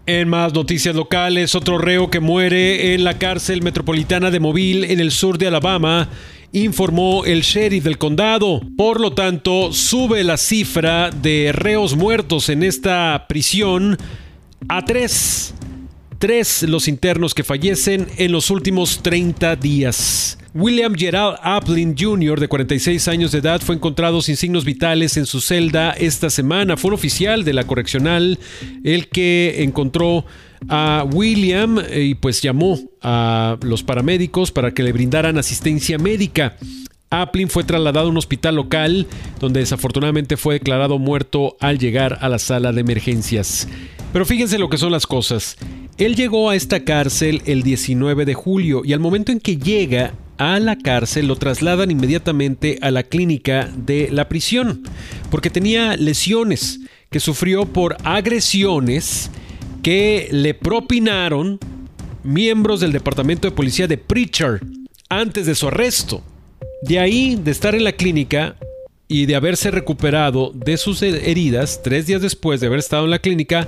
En 0.05 0.29
más 0.29 0.53
noticias 0.53 0.95
locales, 0.95 1.55
otro 1.55 1.79
reo 1.79 2.11
que 2.11 2.19
muere 2.19 2.93
en 2.93 3.03
la 3.03 3.17
cárcel 3.17 3.63
metropolitana 3.63 4.29
de 4.29 4.39
Mobile 4.39 4.93
en 4.93 4.99
el 4.99 5.09
sur 5.09 5.39
de 5.39 5.47
Alabama, 5.47 6.07
informó 6.51 7.25
el 7.25 7.41
sheriff 7.41 7.83
del 7.85 7.97
condado. 7.97 8.61
Por 8.77 9.01
lo 9.01 9.13
tanto, 9.13 9.73
sube 9.73 10.23
la 10.23 10.37
cifra 10.37 11.09
de 11.09 11.51
reos 11.51 11.95
muertos 11.95 12.49
en 12.49 12.61
esta 12.61 13.25
prisión 13.27 13.97
a 14.69 14.85
tres. 14.85 15.55
Tres 16.19 16.61
los 16.61 16.87
internos 16.87 17.33
que 17.33 17.43
fallecen 17.43 18.05
en 18.17 18.31
los 18.31 18.51
últimos 18.51 19.01
30 19.01 19.55
días. 19.55 20.37
William 20.57 20.95
Gerald 20.95 21.37
Aplin 21.43 21.95
Jr., 21.95 22.39
de 22.39 22.47
46 22.47 23.07
años 23.09 23.31
de 23.31 23.39
edad, 23.39 23.61
fue 23.61 23.75
encontrado 23.75 24.23
sin 24.23 24.35
signos 24.35 24.65
vitales 24.65 25.15
en 25.15 25.27
su 25.27 25.39
celda 25.39 25.91
esta 25.91 26.31
semana. 26.31 26.77
Fue 26.77 26.89
un 26.89 26.95
oficial 26.95 27.43
de 27.43 27.53
la 27.53 27.65
correccional 27.65 28.39
el 28.83 29.07
que 29.07 29.57
encontró 29.59 30.25
a 30.67 31.05
William 31.13 31.77
eh, 31.77 32.05
y 32.05 32.15
pues 32.15 32.41
llamó 32.41 32.79
a 33.03 33.57
los 33.61 33.83
paramédicos 33.83 34.51
para 34.51 34.73
que 34.73 34.81
le 34.81 34.93
brindaran 34.93 35.37
asistencia 35.37 35.99
médica. 35.99 36.57
Aplin 37.11 37.49
fue 37.49 37.63
trasladado 37.63 38.07
a 38.07 38.09
un 38.11 38.17
hospital 38.17 38.55
local 38.55 39.05
donde 39.39 39.59
desafortunadamente 39.59 40.37
fue 40.37 40.55
declarado 40.55 40.97
muerto 40.97 41.55
al 41.59 41.77
llegar 41.77 42.17
a 42.21 42.29
la 42.29 42.39
sala 42.39 42.71
de 42.71 42.81
emergencias. 42.81 43.67
Pero 44.11 44.25
fíjense 44.25 44.57
lo 44.57 44.69
que 44.69 44.79
son 44.79 44.91
las 44.91 45.05
cosas. 45.05 45.55
Él 45.99 46.15
llegó 46.15 46.49
a 46.49 46.55
esta 46.55 46.83
cárcel 46.83 47.43
el 47.45 47.61
19 47.61 48.25
de 48.25 48.33
julio 48.33 48.81
y 48.83 48.93
al 48.93 48.99
momento 48.99 49.31
en 49.31 49.39
que 49.39 49.57
llega 49.57 50.15
a 50.37 50.59
la 50.59 50.77
cárcel 50.77 51.27
lo 51.27 51.35
trasladan 51.35 51.91
inmediatamente 51.91 52.77
a 52.81 52.91
la 52.91 53.03
clínica 53.03 53.69
de 53.75 54.09
la 54.11 54.29
prisión 54.29 54.83
porque 55.29 55.49
tenía 55.49 55.95
lesiones 55.97 56.79
que 57.09 57.19
sufrió 57.19 57.65
por 57.65 57.97
agresiones 58.03 59.31
que 59.81 60.27
le 60.31 60.53
propinaron 60.53 61.59
miembros 62.23 62.79
del 62.79 62.91
departamento 62.91 63.47
de 63.47 63.55
policía 63.55 63.87
de 63.87 63.97
Preacher 63.97 64.61
antes 65.09 65.45
de 65.45 65.55
su 65.55 65.69
arresto. 65.69 66.21
De 66.81 66.99
ahí, 66.99 67.39
de 67.41 67.51
estar 67.51 67.73
en 67.73 67.85
la 67.85 67.93
clínica, 67.93 68.57
y 69.07 69.25
de 69.25 69.35
haberse 69.35 69.71
recuperado 69.71 70.51
de 70.53 70.77
sus 70.77 71.01
heridas, 71.01 71.81
tres 71.81 72.07
días 72.07 72.21
después 72.21 72.59
de 72.59 72.67
haber 72.67 72.79
estado 72.79 73.05
en 73.05 73.11
la 73.11 73.19
clínica, 73.19 73.67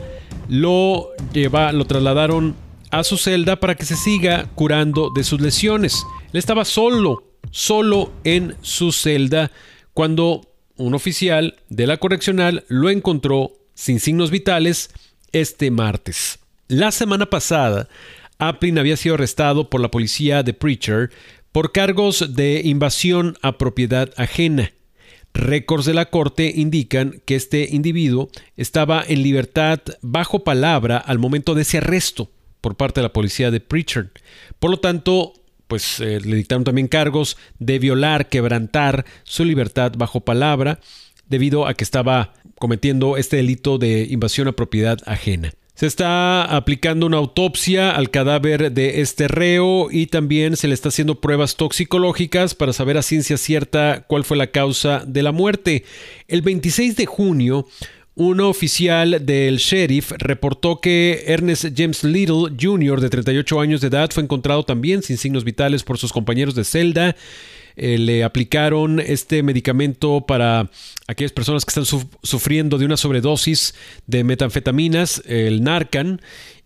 lo, 0.50 1.10
lleva, 1.34 1.72
lo 1.72 1.86
trasladaron 1.86 2.56
a 2.92 3.04
su 3.04 3.18
celda 3.18 3.60
para 3.60 3.76
que 3.76 3.86
se 3.86 3.96
siga 3.96 4.48
curando 4.56 5.12
de 5.16 5.24
sus 5.24 5.40
lesiones. 5.40 6.04
Él 6.32 6.38
estaba 6.38 6.64
solo, 6.66 7.24
solo 7.52 8.14
en 8.24 8.56
su 8.62 8.92
celda 8.92 9.52
cuando 9.94 10.42
un 10.78 10.94
oficial 10.94 11.58
de 11.70 11.88
la 11.88 11.98
correccional 11.98 12.66
lo 12.68 12.90
encontró 12.90 13.54
sin 13.74 14.00
signos 14.00 14.30
vitales 14.30 14.92
este 15.32 15.72
martes. 15.72 16.40
La 16.68 16.92
semana 16.92 17.26
pasada, 17.26 17.90
Aplin 18.38 18.78
había 18.78 18.96
sido 18.96 19.16
arrestado 19.16 19.70
por 19.70 19.82
la 19.82 19.90
policía 19.90 20.44
de 20.44 20.54
Preacher 20.54 21.10
por 21.52 21.72
cargos 21.72 22.36
de 22.36 22.62
invasión 22.64 23.36
a 23.42 23.58
propiedad 23.58 24.12
ajena. 24.16 24.72
Récords 25.34 25.86
de 25.86 25.94
la 25.94 26.10
corte 26.10 26.52
indican 26.56 27.22
que 27.26 27.36
este 27.36 27.68
individuo 27.72 28.30
estaba 28.56 29.04
en 29.08 29.24
libertad 29.24 29.80
bajo 30.02 30.44
palabra 30.44 30.98
al 30.98 31.18
momento 31.18 31.56
de 31.56 31.64
ese 31.64 31.80
arresto 31.80 32.30
por 32.62 32.76
parte 32.76 33.00
de 33.00 33.08
la 33.08 33.14
policía 33.14 33.52
de 33.52 33.60
Preacher. 33.60 34.12
Por 34.60 34.72
lo 34.72 34.80
tanto, 34.80 35.34
pues 35.70 36.02
eh, 36.02 36.20
le 36.20 36.36
dictaron 36.36 36.66
también 36.66 36.88
cargos 36.88 37.38
de 37.60 37.80
violar, 37.80 38.28
quebrantar 38.28 39.06
su 39.24 39.46
libertad 39.46 39.94
bajo 39.96 40.20
palabra 40.20 40.80
debido 41.30 41.68
a 41.68 41.76
que 41.76 41.84
estaba 41.84 42.34
cometiendo 42.58 43.16
este 43.16 43.38
delito 43.38 43.78
de 43.78 44.08
invasión 44.10 44.48
a 44.48 44.54
propiedad 44.54 44.98
ajena. 45.06 45.54
Se 45.76 45.86
está 45.86 46.44
aplicando 46.44 47.06
una 47.06 47.18
autopsia 47.18 47.92
al 47.92 48.10
cadáver 48.10 48.74
de 48.74 49.00
este 49.00 49.30
reo 49.30 49.90
y 49.90 50.08
también 50.08 50.58
se 50.58 50.68
le 50.68 50.74
está 50.74 50.90
haciendo 50.90 51.22
pruebas 51.22 51.56
toxicológicas 51.56 52.54
para 52.54 52.74
saber 52.74 52.98
a 52.98 53.02
ciencia 53.02 53.38
cierta 53.38 54.04
cuál 54.08 54.26
fue 54.26 54.36
la 54.36 54.48
causa 54.48 55.04
de 55.08 55.24
la 55.24 55.32
muerte. 55.32 55.86
El 56.28 56.42
26 56.42 56.98
de 56.98 57.06
junio, 57.06 57.66
un 58.20 58.42
oficial 58.42 59.26
del 59.26 59.60
sheriff 59.60 60.12
reportó 60.18 60.82
que 60.82 61.24
Ernest 61.28 61.68
James 61.74 62.04
Little 62.04 62.54
Jr., 62.60 63.00
de 63.00 63.10
38 63.10 63.62
años 63.62 63.80
de 63.80 63.88
edad, 63.88 64.10
fue 64.12 64.22
encontrado 64.22 64.64
también 64.64 65.02
sin 65.02 65.18
signos 65.18 65.46
vitales 65.46 65.84
por 65.84 65.98
sus 65.98 66.12
compañeros 66.12 66.54
de 66.54 66.66
celda. 66.66 67.16
Eh, 67.78 67.98
le 67.98 68.26
aplicaron 68.26 69.00
este 69.00 69.42
medicamento 69.42 70.26
para 70.28 70.70
aquellas 71.08 71.32
personas 71.32 71.64
que 71.64 71.70
están 71.70 71.86
sufriendo 72.22 72.78
de 72.78 72.84
una 72.84 72.98
sobredosis 72.98 73.74
de 74.06 74.26
metanfetaminas, 74.26 75.24
el 75.26 75.64
Narcan, 75.64 76.20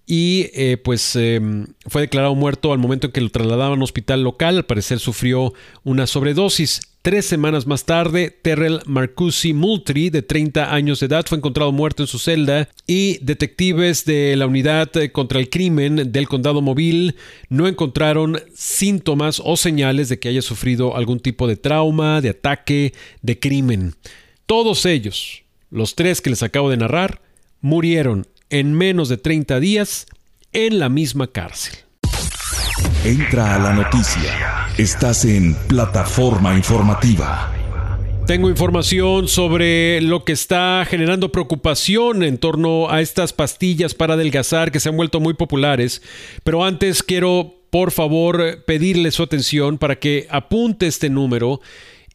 y 0.08 0.50
eh, 0.56 0.78
pues 0.78 1.16
em, 1.16 1.68
fue 1.86 2.02
declarado 2.02 2.34
muerto 2.34 2.74
al 2.74 2.80
momento 2.80 3.06
en 3.06 3.14
que 3.14 3.22
lo 3.22 3.30
trasladaban 3.30 3.74
a 3.74 3.76
un 3.76 3.84
hospital 3.84 4.24
local. 4.24 4.58
Al 4.58 4.66
parecer 4.66 4.98
sufrió 4.98 5.54
una 5.84 6.08
sobredosis. 6.08 6.82
Tres 7.04 7.26
semanas 7.26 7.68
más 7.68 7.84
tarde, 7.84 8.30
Terrell 8.30 8.80
Marcusi 8.86 9.52
Moultrie, 9.52 10.10
de 10.10 10.22
30 10.22 10.74
años 10.74 11.02
de 11.02 11.08
edad, 11.08 11.26
fue 11.28 11.38
encontrado 11.38 11.74
muerto 11.74 12.02
en 12.02 12.08
su 12.08 12.18
celda 12.18 12.70
y 12.88 13.18
detectives 13.18 14.06
de 14.06 14.38
la 14.38 14.48
unidad 14.48 14.90
contra 15.12 15.42
el 15.42 15.50
crimen 15.50 16.14
del 16.14 16.30
condado 16.30 16.62
móvil 16.62 17.18
no 17.50 17.68
encontraron 17.68 18.40
síntomas 18.56 19.42
o 19.44 19.58
señales 19.58 20.08
de 20.08 20.18
que 20.18 20.30
haya 20.30 20.42
sufrido 20.42 20.96
algún 20.96 21.20
tipo 21.20 21.46
de 21.46 21.58
trauma, 21.58 22.22
de 22.22 22.30
ataque, 22.30 22.94
de 23.22 23.38
crimen. 23.38 23.96
Todos 24.46 24.86
ellos, 24.86 25.44
los 25.72 25.96
tres 25.96 26.22
que 26.22 26.30
les 26.30 26.42
acabo 26.42 26.70
de 26.70 26.78
narrar, 26.78 27.20
murieron 27.60 28.28
en 28.50 28.74
menos 28.74 29.10
de 29.10 29.18
30 29.18 29.60
días 29.60 30.06
en 30.54 30.80
la 30.80 30.88
misma 30.88 31.28
cárcel. 31.28 31.80
Entra 33.04 33.56
a 33.56 33.60
la 33.60 33.74
noticia. 33.74 34.63
Estás 34.78 35.24
en 35.24 35.54
plataforma 35.68 36.56
informativa. 36.56 37.54
Tengo 38.26 38.50
información 38.50 39.28
sobre 39.28 40.02
lo 40.02 40.26
que 40.26 40.32
está 40.32 40.84
generando 40.90 41.32
preocupación 41.32 42.24
en 42.24 42.40
torno 42.40 42.90
a 42.90 43.00
estas 43.00 43.34
pastillas 43.34 43.94
para 43.94 44.16
adelgazar 44.16 44.72
que 44.72 44.80
se 44.80 44.90
han 44.90 44.98
vuelto 44.98 45.20
muy 45.20 45.36
populares. 45.36 46.02
Pero 46.44 46.64
antes 46.64 47.04
quiero, 47.04 47.54
por 47.70 47.92
favor, 47.92 48.64
pedirle 48.66 49.12
su 49.12 49.22
atención 49.22 49.78
para 49.78 50.00
que 50.00 50.26
apunte 50.32 50.88
este 50.88 51.12
número 51.12 51.62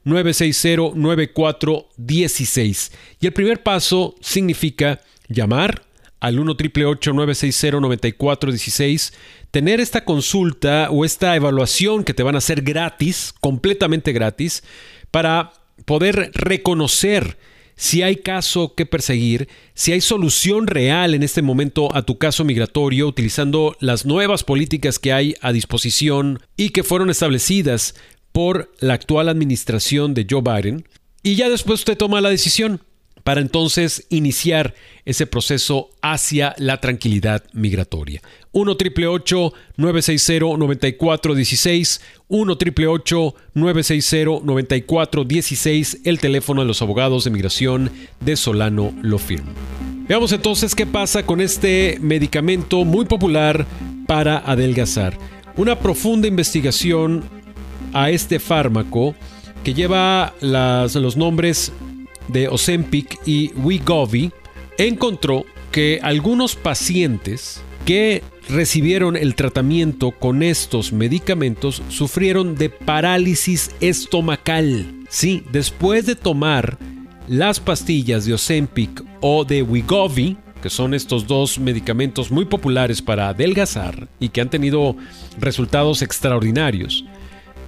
960 0.05 0.93
9416 0.95 2.93
Y 3.21 3.27
el 3.27 3.33
primer 3.33 3.63
paso 3.63 4.15
significa 4.21 5.01
llamar 5.29 5.83
al 6.21 6.39
1 6.39 6.55
960 6.55 7.81
9416 7.81 9.13
tener 9.51 9.81
esta 9.81 10.05
consulta 10.05 10.89
o 10.91 11.05
esta 11.05 11.35
evaluación 11.37 12.05
que 12.05 12.15
te 12.15 12.23
van 12.23 12.35
a 12.35 12.39
hacer 12.39 12.63
gratis, 12.63 13.35
completamente 13.41 14.13
gratis, 14.13 14.63
para 15.11 15.53
poder 15.85 16.31
reconocer 16.35 17.39
si 17.77 18.03
hay 18.03 18.17
caso 18.17 18.75
que 18.75 18.87
perseguir, 18.87 19.49
si 19.73 19.93
hay 19.93 20.01
solución 20.01 20.67
real 20.67 21.15
en 21.15 21.23
este 21.23 21.43
momento 21.43 21.95
a 21.95 22.03
tu 22.03 22.19
caso 22.19 22.45
migratorio 22.45 23.07
utilizando 23.07 23.77
las 23.79 24.05
nuevas 24.05 24.43
políticas 24.43 24.99
que 24.99 25.13
hay 25.13 25.37
a 25.41 25.53
disposición 25.53 26.41
y 26.57 26.71
que 26.71 26.83
fueron 26.83 27.09
establecidas 27.09 27.95
por 28.33 28.73
la 28.81 28.95
actual 28.95 29.29
administración 29.29 30.15
de 30.15 30.27
Joe 30.29 30.43
Biden. 30.43 30.87
Y 31.23 31.35
ya 31.35 31.49
después 31.49 31.81
usted 31.81 31.97
toma 31.97 32.21
la 32.21 32.31
decisión 32.31 32.81
para 33.29 33.43
entonces 33.43 34.07
iniciar 34.09 34.75
ese 35.05 35.27
proceso 35.27 35.91
hacia 36.01 36.55
la 36.57 36.81
tranquilidad 36.81 37.45
migratoria. 37.53 38.23
1 38.53 38.77
960 39.77 40.57
9416 40.57 42.01
1 42.29 42.57
960 43.53 44.41
9416 44.45 46.01
el 46.05 46.19
teléfono 46.21 46.63
de 46.63 46.67
los 46.67 46.81
abogados 46.81 47.25
de 47.25 47.31
migración 47.31 47.91
de 48.21 48.37
Solano 48.37 48.95
Lo 49.03 49.19
Firm. 49.19 49.45
Veamos 50.09 50.33
entonces 50.33 50.75
qué 50.75 50.87
pasa 50.87 51.27
con 51.27 51.43
este 51.43 51.99
medicamento 52.01 52.87
muy 52.87 53.05
popular 53.05 53.67
para 54.07 54.39
adelgazar. 54.39 55.19
Una 55.59 55.79
profunda 55.79 56.27
investigación 56.27 57.25
a 57.93 58.11
este 58.11 58.39
fármaco 58.39 59.15
que 59.65 59.75
lleva 59.75 60.35
los 60.41 61.17
nombres 61.17 61.73
de 62.29 62.49
Ozempic 62.49 63.19
y 63.27 63.53
Wegovy 63.55 64.33
encontró 64.77 65.45
que 65.73 66.01
algunos 66.03 66.57
pacientes 66.57 67.61
que 67.85 68.23
recibieron 68.49 69.17
el 69.17 69.35
tratamiento 69.35 70.13
con 70.13 70.43
estos 70.43 70.93
medicamentos 70.93 71.83
sufrieron 71.89 72.55
de 72.55 72.71
parálisis 72.71 73.71
estomacal. 73.81 74.87
Sí, 75.09 75.43
después 75.53 76.07
de 76.07 76.15
tomar 76.15 76.79
las 77.27 77.61
pastillas 77.61 78.25
de 78.25 78.35
Ozempic 78.35 79.05
o 79.21 79.45
de 79.45 79.63
Wegovy, 79.63 80.37
que 80.63 80.71
son 80.71 80.95
estos 80.95 81.27
dos 81.27 81.59
medicamentos 81.59 82.31
muy 82.31 82.45
populares 82.45 83.01
para 83.01 83.29
adelgazar 83.29 84.09
y 84.19 84.31
que 84.31 84.41
han 84.41 84.51
tenido 84.51 84.97
resultados 85.39 86.03
extraordinarios, 86.03 87.05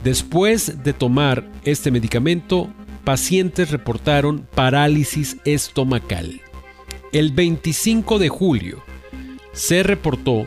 después 0.05 0.83
de 0.83 0.93
tomar 0.93 1.51
este 1.65 1.91
medicamento 1.91 2.71
pacientes 3.05 3.71
reportaron 3.71 4.47
parálisis 4.55 5.37
estomacal. 5.45 6.41
El 7.13 7.33
25 7.33 8.19
de 8.19 8.29
julio 8.29 8.83
se 9.53 9.83
reportó 9.83 10.47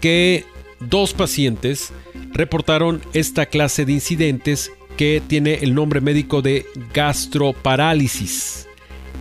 que 0.00 0.44
dos 0.80 1.14
pacientes 1.14 1.92
reportaron 2.32 3.00
esta 3.12 3.46
clase 3.46 3.84
de 3.84 3.92
incidentes 3.92 4.72
que 4.96 5.22
tiene 5.26 5.54
el 5.62 5.74
nombre 5.74 6.00
médico 6.00 6.42
de 6.42 6.66
gastroparálisis. 6.92 8.68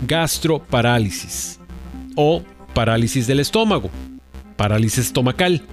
Gastroparálisis 0.08 1.60
o 2.16 2.44
parálisis 2.74 3.28
del 3.28 3.40
estómago, 3.40 3.90
parálisis 4.58 5.06
estomacal. 5.06 5.64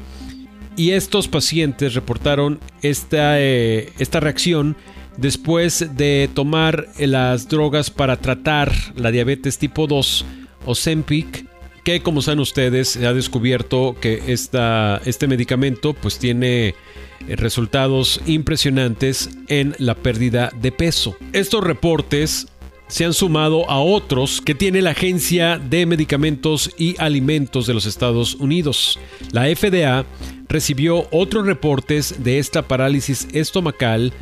Y 0.79 0.93
estos 0.93 1.27
pacientes 1.27 1.95
reportaron 1.95 2.61
esta, 2.83 3.41
eh, 3.41 3.93
esta 3.99 4.21
reacción 4.21 4.77
después 5.17 5.97
de 5.97 6.31
tomar 6.33 6.87
las 7.01 7.49
drogas 7.49 7.91
para 7.91 8.17
tratar 8.19 8.73
la 8.95 9.11
diabetes 9.11 9.59
tipo 9.59 9.89
2, 9.89 10.25
Ozempic, 10.67 11.47
que 11.83 12.01
como 12.01 12.23
saben 12.23 12.39
ustedes 12.39 12.91
se 12.91 13.05
ha 13.09 13.13
descubierto 13.13 13.97
que 14.01 14.23
esta, 14.29 15.03
este 15.05 15.27
medicamento 15.27 15.95
pues 15.95 16.21
tiene 16.21 16.77
resultados 17.27 18.21
impresionantes 18.27 19.31
en 19.49 19.75
la 19.79 19.97
pérdida 19.97 20.53
de 20.61 20.71
peso. 20.71 21.17
Estos 21.33 21.65
reportes 21.65 22.47
se 22.89 23.05
han 23.05 23.13
sumado 23.13 23.71
a 23.71 23.79
otros 23.81 24.41
que 24.41 24.55
tiene 24.55 24.83
la 24.83 24.91
Agencia 24.91 25.59
de 25.59 25.87
Medicamentos 25.87 26.75
y 26.77 26.97
Alimentos 26.99 27.67
de 27.67 27.75
los 27.75 27.87
Estados 27.87 28.35
Unidos. 28.35 28.99
La 29.33 29.45
FDA 29.45 30.05
recibió 30.49 31.07
otros 31.11 31.47
reportes 31.47 32.23
de 32.25 32.39
esta 32.39 32.63
parálisis 32.63 33.29
estomacal 33.33 34.13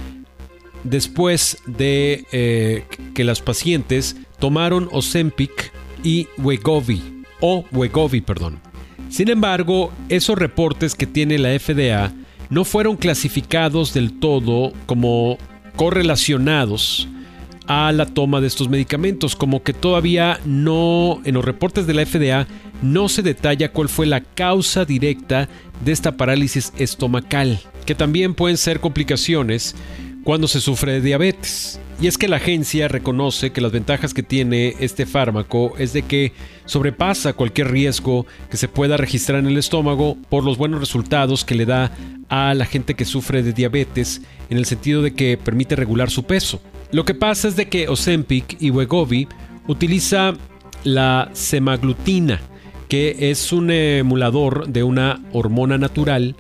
después 0.83 1.59
de 1.67 2.27
eh, 2.33 2.85
que 3.15 3.25
las 3.25 3.41
pacientes 3.41 4.17
tomaron 4.39 4.89
Ozempic 4.93 5.73
y 6.03 6.29
Wegovy, 6.39 7.25
o 7.41 7.65
Wegovy, 7.73 8.21
perdón. 8.21 8.61
Sin 9.09 9.29
embargo, 9.31 9.93
esos 10.09 10.37
reportes 10.37 10.95
que 10.95 11.07
tiene 11.07 11.39
la 11.39 11.57
FDA 11.59 12.13
no 12.51 12.65
fueron 12.65 12.97
clasificados 12.97 13.95
del 13.95 14.19
todo 14.19 14.73
como 14.87 15.39
correlacionados 15.77 17.09
a 17.67 17.93
la 17.93 18.07
toma 18.07 18.41
de 18.41 18.47
estos 18.47 18.69
medicamentos, 18.69 19.37
como 19.37 19.63
que 19.63 19.73
todavía 19.73 20.41
no, 20.45 21.21
en 21.25 21.35
los 21.35 21.45
reportes 21.45 21.87
de 21.87 21.95
la 21.95 22.07
FDA, 22.07 22.47
no 22.83 23.09
se 23.09 23.23
detalla 23.23 23.73
cuál 23.73 23.89
fue 23.89 24.07
la 24.07 24.21
causa 24.21 24.85
directa 24.85 25.49
de 25.85 25.93
esta 25.93 26.17
parálisis 26.17 26.73
estomacal, 26.79 27.61
que 27.85 27.95
también 27.95 28.35
pueden 28.35 28.57
ser 28.57 28.81
complicaciones 28.81 29.75
cuando 30.25 30.49
se 30.49 30.61
sufre 30.61 30.93
de 30.93 31.01
diabetes. 31.01 31.81
Y 32.01 32.09
es 32.09 32.19
que 32.19 32.29
la 32.29 32.37
agencia 32.37 32.89
reconoce 32.89 33.53
que 33.53 33.61
las 33.61 33.73
ventajas 33.73 34.13
que 34.13 34.23
tiene 34.23 34.75
este 34.81 35.07
fármaco 35.07 35.73
es 35.79 35.93
de 35.95 36.03
que 36.03 36.33
sobrepasa 36.67 37.33
cualquier 37.33 37.71
riesgo 37.71 38.27
que 38.51 38.59
se 38.59 38.69
pueda 38.69 38.99
registrar 38.99 39.39
en 39.39 39.47
el 39.47 39.57
estómago 39.57 40.19
por 40.29 40.45
los 40.45 40.59
buenos 40.59 40.81
resultados 40.81 41.45
que 41.45 41.55
le 41.55 41.65
da 41.65 41.93
a 42.29 42.53
la 42.55 42.67
gente 42.67 42.95
que 42.95 43.05
sufre 43.07 43.43
de 43.43 43.53
diabetes 43.53 44.21
en 44.51 44.59
el 44.59 44.67
sentido 44.67 45.01
de 45.01 45.15
que 45.15 45.39
permite 45.39 45.77
regular 45.77 46.11
su 46.11 46.25
peso. 46.25 46.61
Lo 46.93 47.05
que 47.05 47.15
pasa 47.15 47.49
es 47.49 47.57
de 47.57 47.69
que 47.69 47.89
Ozempic 47.89 48.57
y 48.61 48.71
Wegovy 48.71 49.29
utiliza 49.67 50.35
la 50.85 51.31
semaglutina, 51.33 52.41
que 52.89 53.31
es 53.31 53.53
un 53.53 53.71
emulador 53.71 54.69
de 54.69 54.83
una 54.83 55.23
hormona 55.33 55.79
natural 55.79 56.37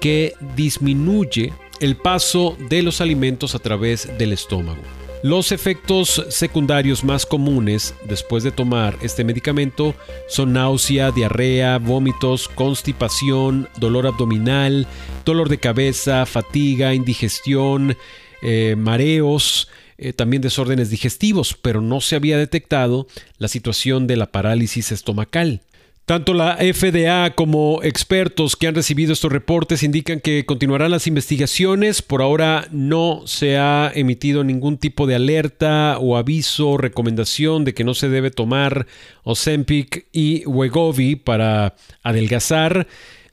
que 0.00 0.34
disminuye 0.54 1.52
el 1.80 1.96
paso 1.96 2.56
de 2.68 2.82
los 2.82 3.00
alimentos 3.00 3.54
a 3.54 3.58
través 3.58 4.08
del 4.18 4.32
estómago. 4.32 4.82
Los 5.22 5.50
efectos 5.50 6.24
secundarios 6.28 7.02
más 7.02 7.24
comunes 7.24 7.94
después 8.04 8.44
de 8.44 8.52
tomar 8.52 8.96
este 9.00 9.24
medicamento 9.24 9.94
son 10.28 10.52
náusea, 10.52 11.10
diarrea, 11.10 11.78
vómitos, 11.78 12.48
constipación, 12.48 13.68
dolor 13.78 14.06
abdominal, 14.06 14.86
dolor 15.24 15.48
de 15.48 15.58
cabeza, 15.58 16.26
fatiga, 16.26 16.94
indigestión, 16.94 17.96
eh, 18.42 18.76
mareos, 18.78 19.68
eh, 19.98 20.12
también 20.12 20.42
desórdenes 20.42 20.90
digestivos, 20.90 21.56
pero 21.60 21.80
no 21.80 22.00
se 22.00 22.16
había 22.16 22.38
detectado 22.38 23.06
la 23.38 23.48
situación 23.48 24.06
de 24.06 24.16
la 24.16 24.32
parálisis 24.32 24.92
estomacal. 24.92 25.62
Tanto 26.06 26.34
la 26.34 26.58
FDA 26.58 27.34
como 27.34 27.82
expertos 27.82 28.54
que 28.54 28.68
han 28.68 28.76
recibido 28.76 29.12
estos 29.12 29.32
reportes 29.32 29.82
indican 29.82 30.20
que 30.20 30.46
continuarán 30.46 30.92
las 30.92 31.08
investigaciones. 31.08 32.00
Por 32.00 32.22
ahora 32.22 32.68
no 32.70 33.22
se 33.24 33.58
ha 33.58 33.90
emitido 33.92 34.44
ningún 34.44 34.78
tipo 34.78 35.08
de 35.08 35.16
alerta 35.16 35.98
o 35.98 36.16
aviso 36.16 36.68
o 36.68 36.78
recomendación 36.78 37.64
de 37.64 37.74
que 37.74 37.82
no 37.82 37.92
se 37.94 38.08
debe 38.08 38.30
tomar 38.30 38.86
Ozempic 39.24 40.06
y 40.12 40.46
Wegovy 40.46 41.16
para 41.16 41.74
adelgazar. 42.04 42.86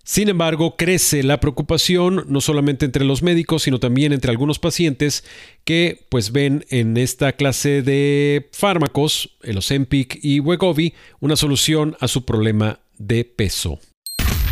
Sin 0.06 0.28
embargo, 0.28 0.76
crece 0.76 1.24
la 1.24 1.39
preocupación 1.39 2.26
no 2.28 2.42
solamente 2.42 2.84
entre 2.84 3.06
los 3.06 3.24
médicos, 3.24 3.63
sino 3.63 3.80
también 3.80 4.12
entre 4.12 4.32
algunos 4.32 4.60
pacientes 4.60 5.24
que 5.63 6.06
pues 6.10 6.34
ven 6.34 6.66
en 6.70 6.98
esta 6.98 7.32
clase 7.34 7.82
de 7.82 8.50
fármacos, 8.52 9.38
el 9.44 9.60
Ozempic 9.60 10.20
y 10.22 10.42
Wegovy, 10.42 10.94
una 11.22 11.38
solución 11.38 11.96
a 12.02 12.10
su 12.10 12.26
problema 12.26 12.82
de 12.98 13.24
peso. 13.24 13.80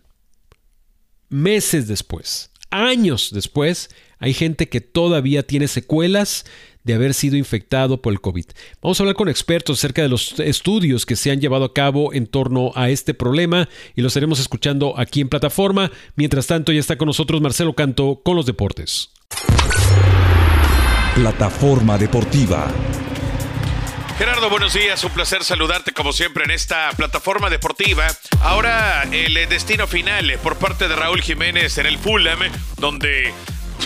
Meses 1.28 1.88
después, 1.88 2.50
años 2.70 3.30
después, 3.32 3.90
hay 4.18 4.34
gente 4.34 4.68
que 4.68 4.80
todavía 4.80 5.42
tiene 5.46 5.66
secuelas 5.66 6.46
de 6.84 6.94
haber 6.94 7.14
sido 7.14 7.36
infectado 7.36 8.02
por 8.02 8.12
el 8.12 8.20
COVID. 8.20 8.46
Vamos 8.80 8.98
a 8.98 9.02
hablar 9.02 9.16
con 9.16 9.28
expertos 9.28 9.78
acerca 9.78 10.02
de 10.02 10.08
los 10.08 10.38
estudios 10.40 11.06
que 11.06 11.16
se 11.16 11.30
han 11.30 11.40
llevado 11.40 11.64
a 11.64 11.74
cabo 11.74 12.12
en 12.12 12.26
torno 12.26 12.72
a 12.74 12.90
este 12.90 13.14
problema 13.14 13.68
y 13.94 14.02
lo 14.02 14.08
estaremos 14.08 14.40
escuchando 14.40 14.94
aquí 14.98 15.20
en 15.20 15.28
plataforma. 15.28 15.90
Mientras 16.16 16.46
tanto, 16.46 16.72
ya 16.72 16.80
está 16.80 16.96
con 16.96 17.06
nosotros 17.06 17.40
Marcelo 17.40 17.74
Canto 17.74 18.20
con 18.24 18.36
los 18.36 18.46
deportes. 18.46 19.10
Plataforma 21.14 21.98
deportiva. 21.98 22.68
Gerardo, 24.18 24.50
buenos 24.50 24.74
días, 24.74 25.02
un 25.04 25.10
placer 25.10 25.42
saludarte 25.42 25.92
como 25.92 26.12
siempre 26.12 26.44
en 26.44 26.50
esta 26.50 26.90
plataforma 26.92 27.50
deportiva. 27.50 28.06
Ahora 28.40 29.02
el 29.10 29.34
destino 29.48 29.86
final 29.86 30.38
por 30.42 30.56
parte 30.56 30.86
de 30.86 30.94
Raúl 30.94 31.22
Jiménez 31.22 31.76
en 31.78 31.86
el 31.86 31.98
Fulham, 31.98 32.38
donde 32.78 33.32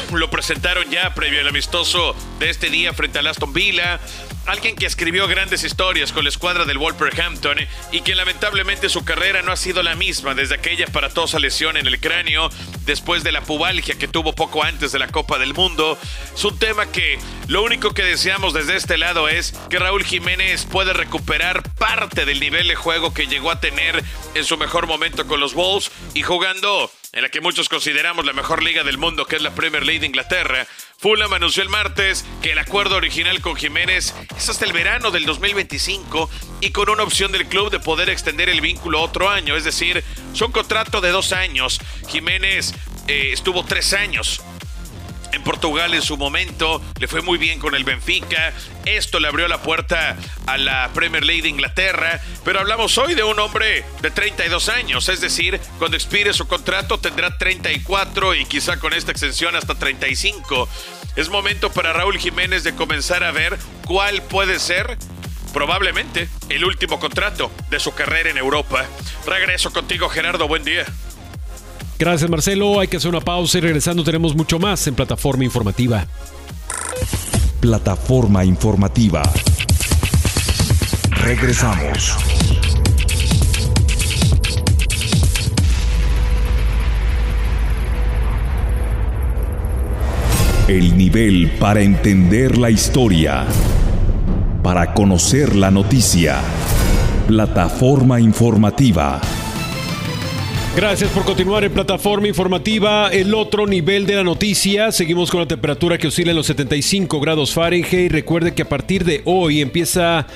lo 0.12 0.30
presentaron 0.30 0.90
ya 0.90 1.14
previo 1.14 1.40
al 1.40 1.48
amistoso 1.48 2.14
de 2.38 2.50
este 2.50 2.70
día 2.70 2.92
frente 2.92 3.18
al 3.18 3.26
Aston 3.26 3.52
Villa. 3.52 4.00
Alguien 4.46 4.76
que 4.76 4.86
escribió 4.86 5.26
grandes 5.26 5.64
historias 5.64 6.12
con 6.12 6.22
la 6.22 6.30
escuadra 6.30 6.64
del 6.64 6.78
Wolverhampton 6.78 7.58
y 7.90 8.02
que 8.02 8.14
lamentablemente 8.14 8.88
su 8.88 9.04
carrera 9.04 9.42
no 9.42 9.50
ha 9.50 9.56
sido 9.56 9.82
la 9.82 9.96
misma 9.96 10.34
desde 10.34 10.54
aquella 10.54 10.86
aparatosa 10.86 11.40
lesión 11.40 11.76
en 11.76 11.88
el 11.88 11.98
cráneo 11.98 12.48
después 12.84 13.24
de 13.24 13.32
la 13.32 13.40
pubalgia 13.40 13.98
que 13.98 14.06
tuvo 14.06 14.34
poco 14.34 14.62
antes 14.62 14.92
de 14.92 15.00
la 15.00 15.08
Copa 15.08 15.38
del 15.38 15.52
Mundo. 15.52 15.98
Es 16.32 16.44
un 16.44 16.56
tema 16.58 16.86
que 16.86 17.18
lo 17.48 17.64
único 17.64 17.92
que 17.92 18.04
deseamos 18.04 18.54
desde 18.54 18.76
este 18.76 18.98
lado 18.98 19.28
es 19.28 19.52
que 19.68 19.80
Raúl 19.80 20.04
Jiménez 20.04 20.64
pueda 20.64 20.92
recuperar 20.92 21.62
parte 21.74 22.24
del 22.24 22.38
nivel 22.38 22.68
de 22.68 22.76
juego 22.76 23.12
que 23.12 23.26
llegó 23.26 23.50
a 23.50 23.60
tener 23.60 24.04
en 24.34 24.44
su 24.44 24.56
mejor 24.56 24.86
momento 24.86 25.26
con 25.26 25.40
los 25.40 25.54
Wolves 25.54 25.90
y 26.14 26.22
jugando 26.22 26.88
en 27.16 27.22
la 27.22 27.30
que 27.30 27.40
muchos 27.40 27.70
consideramos 27.70 28.26
la 28.26 28.34
mejor 28.34 28.62
liga 28.62 28.84
del 28.84 28.98
mundo, 28.98 29.24
que 29.24 29.36
es 29.36 29.42
la 29.42 29.54
Premier 29.54 29.86
League 29.86 30.00
de 30.00 30.06
Inglaterra. 30.06 30.66
Fulham 30.98 31.32
anunció 31.32 31.62
el 31.62 31.70
martes 31.70 32.26
que 32.42 32.52
el 32.52 32.58
acuerdo 32.58 32.96
original 32.96 33.40
con 33.40 33.56
Jiménez 33.56 34.14
es 34.36 34.48
hasta 34.50 34.66
el 34.66 34.74
verano 34.74 35.10
del 35.10 35.24
2025 35.24 36.28
y 36.60 36.72
con 36.72 36.90
una 36.90 37.04
opción 37.04 37.32
del 37.32 37.46
club 37.46 37.70
de 37.70 37.80
poder 37.80 38.10
extender 38.10 38.50
el 38.50 38.60
vínculo 38.60 39.00
otro 39.00 39.30
año, 39.30 39.56
es 39.56 39.64
decir, 39.64 40.04
son 40.34 40.52
contrato 40.52 41.00
de 41.00 41.10
dos 41.10 41.32
años. 41.32 41.80
Jiménez 42.06 42.74
eh, 43.08 43.30
estuvo 43.32 43.64
tres 43.64 43.94
años 43.94 44.42
en 45.32 45.42
Portugal 45.42 45.94
en 45.94 46.02
su 46.02 46.16
momento, 46.16 46.82
le 46.98 47.08
fue 47.08 47.22
muy 47.22 47.38
bien 47.38 47.58
con 47.58 47.74
el 47.74 47.84
Benfica, 47.84 48.52
esto 48.84 49.20
le 49.20 49.28
abrió 49.28 49.48
la 49.48 49.62
puerta 49.62 50.16
a 50.46 50.58
la 50.58 50.90
Premier 50.94 51.24
League 51.24 51.42
de 51.42 51.48
Inglaterra, 51.48 52.20
pero 52.44 52.60
hablamos 52.60 52.96
hoy 52.98 53.14
de 53.14 53.24
un 53.24 53.38
hombre 53.38 53.84
de 54.02 54.10
32 54.10 54.68
años, 54.68 55.08
es 55.08 55.20
decir, 55.20 55.60
cuando 55.78 55.96
expire 55.96 56.32
su 56.32 56.46
contrato 56.46 56.98
tendrá 56.98 57.36
34 57.38 58.34
y 58.34 58.44
quizá 58.46 58.78
con 58.78 58.92
esta 58.92 59.12
extensión 59.12 59.56
hasta 59.56 59.74
35. 59.74 60.68
Es 61.16 61.28
momento 61.28 61.70
para 61.72 61.92
Raúl 61.92 62.18
Jiménez 62.18 62.62
de 62.62 62.74
comenzar 62.74 63.24
a 63.24 63.32
ver 63.32 63.58
cuál 63.86 64.22
puede 64.22 64.58
ser 64.58 64.98
probablemente 65.52 66.28
el 66.50 66.64
último 66.64 67.00
contrato 67.00 67.50
de 67.70 67.80
su 67.80 67.94
carrera 67.94 68.28
en 68.28 68.36
Europa. 68.36 68.84
Regreso 69.26 69.72
contigo 69.72 70.10
Gerardo, 70.10 70.46
buen 70.46 70.64
día. 70.64 70.84
Gracias 71.98 72.30
Marcelo, 72.30 72.78
hay 72.78 72.88
que 72.88 72.98
hacer 72.98 73.08
una 73.08 73.20
pausa 73.20 73.56
y 73.56 73.62
regresando 73.62 74.04
tenemos 74.04 74.36
mucho 74.36 74.58
más 74.58 74.86
en 74.86 74.94
plataforma 74.94 75.44
informativa. 75.44 76.06
Plataforma 77.60 78.44
informativa. 78.44 79.22
Regresamos. 81.10 82.16
El 90.68 90.98
nivel 90.98 91.52
para 91.58 91.80
entender 91.80 92.58
la 92.58 92.70
historia. 92.70 93.46
Para 94.62 94.92
conocer 94.92 95.56
la 95.56 95.70
noticia. 95.70 96.40
Plataforma 97.26 98.20
informativa. 98.20 99.20
Gracias 100.76 101.10
por 101.10 101.24
continuar 101.24 101.64
en 101.64 101.72
plataforma 101.72 102.28
informativa. 102.28 103.08
El 103.08 103.32
otro 103.32 103.66
nivel 103.66 104.04
de 104.04 104.16
la 104.16 104.22
noticia. 104.22 104.92
Seguimos 104.92 105.30
con 105.30 105.40
la 105.40 105.46
temperatura 105.46 105.96
que 105.96 106.08
oscila 106.08 106.32
en 106.32 106.36
los 106.36 106.44
75 106.48 107.18
grados 107.18 107.54
Fahrenheit. 107.54 108.12
Recuerde 108.12 108.52
que 108.52 108.60
a 108.60 108.68
partir 108.68 109.02
de 109.02 109.22
hoy 109.24 109.62
empieza 109.62 110.26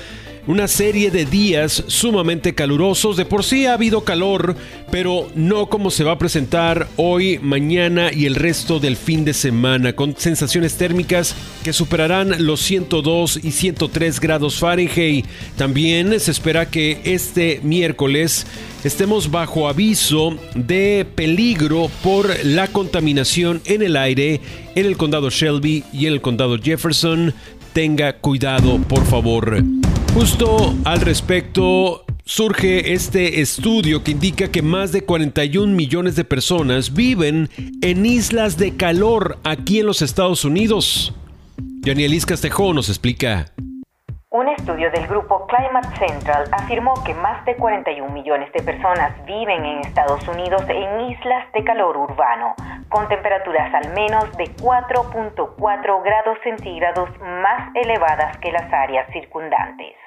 una 0.47 0.67
serie 0.67 1.11
de 1.11 1.25
días 1.25 1.83
sumamente 1.87 2.53
calurosos. 2.53 3.17
De 3.17 3.25
por 3.25 3.43
sí 3.43 3.65
ha 3.65 3.73
habido 3.73 4.03
calor, 4.03 4.55
pero 4.91 5.27
no 5.35 5.67
como 5.67 5.91
se 5.91 6.03
va 6.03 6.13
a 6.13 6.17
presentar 6.17 6.87
hoy, 6.95 7.39
mañana 7.39 8.11
y 8.13 8.25
el 8.25 8.35
resto 8.35 8.79
del 8.79 8.97
fin 8.97 9.25
de 9.25 9.33
semana, 9.33 9.93
con 9.93 10.15
sensaciones 10.17 10.75
térmicas 10.77 11.35
que 11.63 11.73
superarán 11.73 12.45
los 12.45 12.61
102 12.61 13.39
y 13.43 13.51
103 13.51 14.19
grados 14.19 14.59
Fahrenheit. 14.59 15.25
También 15.57 16.19
se 16.19 16.31
espera 16.31 16.69
que 16.69 16.99
este 17.03 17.59
miércoles 17.63 18.45
estemos 18.83 19.29
bajo 19.29 19.67
aviso 19.67 20.37
de 20.55 21.05
peligro 21.15 21.89
por 22.03 22.45
la 22.45 22.67
contaminación 22.67 23.61
en 23.65 23.81
el 23.81 23.95
aire 23.95 24.41
en 24.75 24.85
el 24.85 24.97
condado 24.97 25.29
Shelby 25.29 25.83
y 25.93 26.07
en 26.07 26.13
el 26.13 26.21
condado 26.21 26.57
Jefferson. 26.57 27.33
Tenga 27.73 28.13
cuidado, 28.13 28.79
por 28.79 29.05
favor. 29.05 29.63
Justo 30.13 30.75
al 30.83 30.99
respecto, 30.99 32.03
surge 32.25 32.91
este 32.93 33.39
estudio 33.39 34.03
que 34.03 34.11
indica 34.11 34.51
que 34.51 34.61
más 34.61 34.91
de 34.91 35.03
41 35.05 35.73
millones 35.73 36.17
de 36.17 36.25
personas 36.25 36.93
viven 36.93 37.49
en 37.81 38.05
islas 38.05 38.57
de 38.57 38.75
calor 38.75 39.39
aquí 39.43 39.79
en 39.79 39.85
los 39.85 40.01
Estados 40.01 40.43
Unidos. 40.43 41.13
Yanielis 41.81 42.25
Castejón 42.25 42.75
nos 42.75 42.89
explica. 42.89 43.53
Un 44.33 44.47
estudio 44.47 44.89
del 44.91 45.07
grupo 45.07 45.45
Climate 45.45 45.89
Central 45.97 46.45
afirmó 46.53 46.93
que 47.03 47.13
más 47.13 47.43
de 47.43 47.57
41 47.57 48.13
millones 48.13 48.49
de 48.53 48.63
personas 48.63 49.11
viven 49.25 49.65
en 49.65 49.79
Estados 49.79 50.25
Unidos 50.25 50.63
en 50.69 51.01
islas 51.01 51.51
de 51.51 51.61
calor 51.65 51.97
urbano, 51.97 52.55
con 52.87 53.09
temperaturas 53.09 53.73
al 53.73 53.93
menos 53.93 54.31
de 54.37 54.45
4.4 54.55 56.01
grados 56.01 56.37
centígrados 56.43 57.09
más 57.19 57.75
elevadas 57.75 58.37
que 58.37 58.53
las 58.53 58.71
áreas 58.71 59.11
circundantes. 59.11 59.97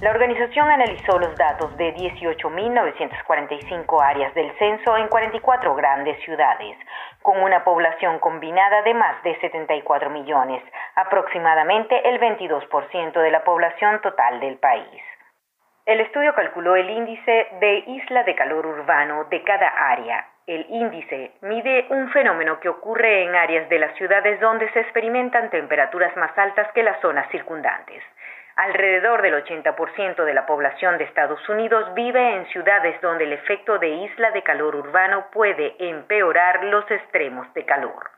La 0.00 0.10
organización 0.10 0.70
analizó 0.70 1.18
los 1.18 1.34
datos 1.34 1.76
de 1.76 1.92
18.945 1.94 4.00
áreas 4.00 4.32
del 4.34 4.56
censo 4.58 4.96
en 4.96 5.08
44 5.08 5.74
grandes 5.74 6.22
ciudades, 6.24 6.78
con 7.24 7.42
una 7.42 7.64
población 7.64 8.18
combinada 8.18 8.82
de 8.82 8.92
más 8.92 9.22
de 9.22 9.34
74 9.40 10.10
millones, 10.10 10.62
aproximadamente 10.94 12.06
el 12.06 12.20
22% 12.20 13.12
de 13.14 13.30
la 13.30 13.42
población 13.42 14.02
total 14.02 14.40
del 14.40 14.58
país. 14.58 15.02
El 15.86 16.00
estudio 16.00 16.34
calculó 16.34 16.76
el 16.76 16.90
índice 16.90 17.48
de 17.60 17.82
isla 17.86 18.24
de 18.24 18.34
calor 18.34 18.66
urbano 18.66 19.24
de 19.30 19.42
cada 19.42 19.68
área. 19.68 20.28
El 20.46 20.66
índice 20.68 21.32
mide 21.40 21.86
un 21.88 22.10
fenómeno 22.10 22.60
que 22.60 22.68
ocurre 22.68 23.22
en 23.22 23.34
áreas 23.34 23.70
de 23.70 23.78
las 23.78 23.94
ciudades 23.94 24.38
donde 24.40 24.70
se 24.72 24.80
experimentan 24.80 25.48
temperaturas 25.48 26.14
más 26.18 26.36
altas 26.36 26.70
que 26.72 26.82
las 26.82 27.00
zonas 27.00 27.26
circundantes. 27.30 28.02
Alrededor 28.56 29.20
del 29.22 29.34
80% 29.34 30.24
de 30.24 30.34
la 30.34 30.46
población 30.46 30.96
de 30.96 31.04
Estados 31.04 31.48
Unidos 31.48 31.92
vive 31.94 32.36
en 32.36 32.46
ciudades 32.46 33.00
donde 33.00 33.24
el 33.24 33.32
efecto 33.32 33.78
de 33.78 33.88
isla 33.88 34.30
de 34.30 34.42
calor 34.42 34.76
urbano 34.76 35.26
puede 35.32 35.74
empeorar 35.78 36.62
los 36.64 36.88
extremos 36.88 37.52
de 37.54 37.64
calor. 37.64 38.10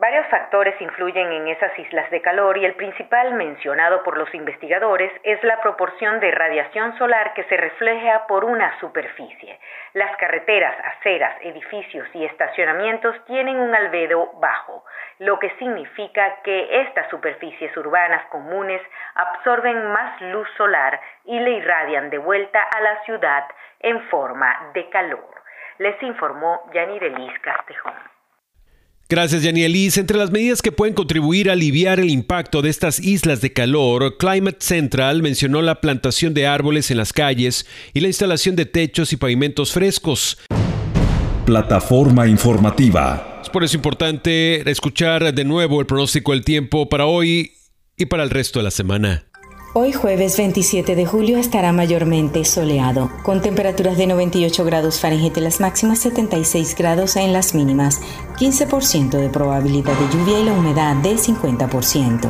Varios 0.00 0.26
factores 0.28 0.80
influyen 0.80 1.30
en 1.30 1.48
esas 1.48 1.78
islas 1.78 2.10
de 2.10 2.22
calor 2.22 2.56
y 2.56 2.64
el 2.64 2.74
principal 2.74 3.34
mencionado 3.34 4.02
por 4.02 4.16
los 4.16 4.34
investigadores 4.34 5.12
es 5.24 5.44
la 5.44 5.60
proporción 5.60 6.20
de 6.20 6.30
radiación 6.30 6.96
solar 6.96 7.34
que 7.34 7.44
se 7.44 7.56
refleja 7.58 8.26
por 8.26 8.46
una 8.46 8.80
superficie. 8.80 9.60
Las 9.92 10.16
carreteras, 10.16 10.74
aceras, 10.96 11.36
edificios 11.42 12.08
y 12.14 12.24
estacionamientos 12.24 13.14
tienen 13.26 13.60
un 13.60 13.74
albedo 13.74 14.30
bajo, 14.40 14.86
lo 15.18 15.38
que 15.38 15.50
significa 15.58 16.40
que 16.44 16.80
estas 16.80 17.06
superficies 17.10 17.76
urbanas 17.76 18.24
comunes 18.30 18.80
absorben 19.16 19.92
más 19.92 20.18
luz 20.22 20.48
solar 20.56 20.98
y 21.26 21.38
le 21.38 21.50
irradian 21.50 22.08
de 22.08 22.16
vuelta 22.16 22.62
a 22.62 22.80
la 22.80 23.02
ciudad 23.02 23.44
en 23.80 24.00
forma 24.08 24.70
de 24.72 24.88
calor. 24.88 25.28
Les 25.76 26.02
informó 26.02 26.70
Yanirelis 26.72 27.38
Castejón. 27.40 28.19
Gracias, 29.10 29.42
Yanielis. 29.42 29.98
Entre 29.98 30.16
las 30.16 30.30
medidas 30.30 30.62
que 30.62 30.70
pueden 30.70 30.94
contribuir 30.94 31.50
a 31.50 31.54
aliviar 31.54 31.98
el 31.98 32.10
impacto 32.10 32.62
de 32.62 32.70
estas 32.70 33.00
islas 33.00 33.40
de 33.40 33.52
calor, 33.52 34.16
Climate 34.18 34.58
Central 34.60 35.20
mencionó 35.20 35.62
la 35.62 35.80
plantación 35.80 36.32
de 36.32 36.46
árboles 36.46 36.92
en 36.92 36.96
las 36.96 37.12
calles 37.12 37.66
y 37.92 37.98
la 37.98 38.06
instalación 38.06 38.54
de 38.54 38.66
techos 38.66 39.12
y 39.12 39.16
pavimentos 39.16 39.72
frescos. 39.72 40.38
Plataforma 41.44 42.28
informativa. 42.28 43.40
Es 43.42 43.50
por 43.50 43.64
eso 43.64 43.76
importante 43.76 44.70
escuchar 44.70 45.34
de 45.34 45.44
nuevo 45.44 45.80
el 45.80 45.86
pronóstico 45.86 46.30
del 46.30 46.44
tiempo 46.44 46.88
para 46.88 47.06
hoy 47.06 47.54
y 47.96 48.06
para 48.06 48.22
el 48.22 48.30
resto 48.30 48.60
de 48.60 48.62
la 48.62 48.70
semana. 48.70 49.29
Hoy 49.72 49.92
jueves 49.92 50.36
27 50.36 50.96
de 50.96 51.06
julio 51.06 51.38
estará 51.38 51.72
mayormente 51.72 52.44
soleado, 52.44 53.08
con 53.22 53.40
temperaturas 53.40 53.96
de 53.96 54.08
98 54.08 54.64
grados 54.64 54.98
Fahrenheit 54.98 55.36
en 55.36 55.44
las 55.44 55.60
máximas, 55.60 56.00
76 56.00 56.74
grados 56.74 57.14
en 57.14 57.32
las 57.32 57.54
mínimas, 57.54 58.00
15% 58.40 59.10
de 59.10 59.28
probabilidad 59.28 59.92
de 59.96 60.12
lluvia 60.12 60.40
y 60.40 60.44
la 60.44 60.54
humedad 60.54 60.96
del 60.96 61.20
50%. 61.20 62.28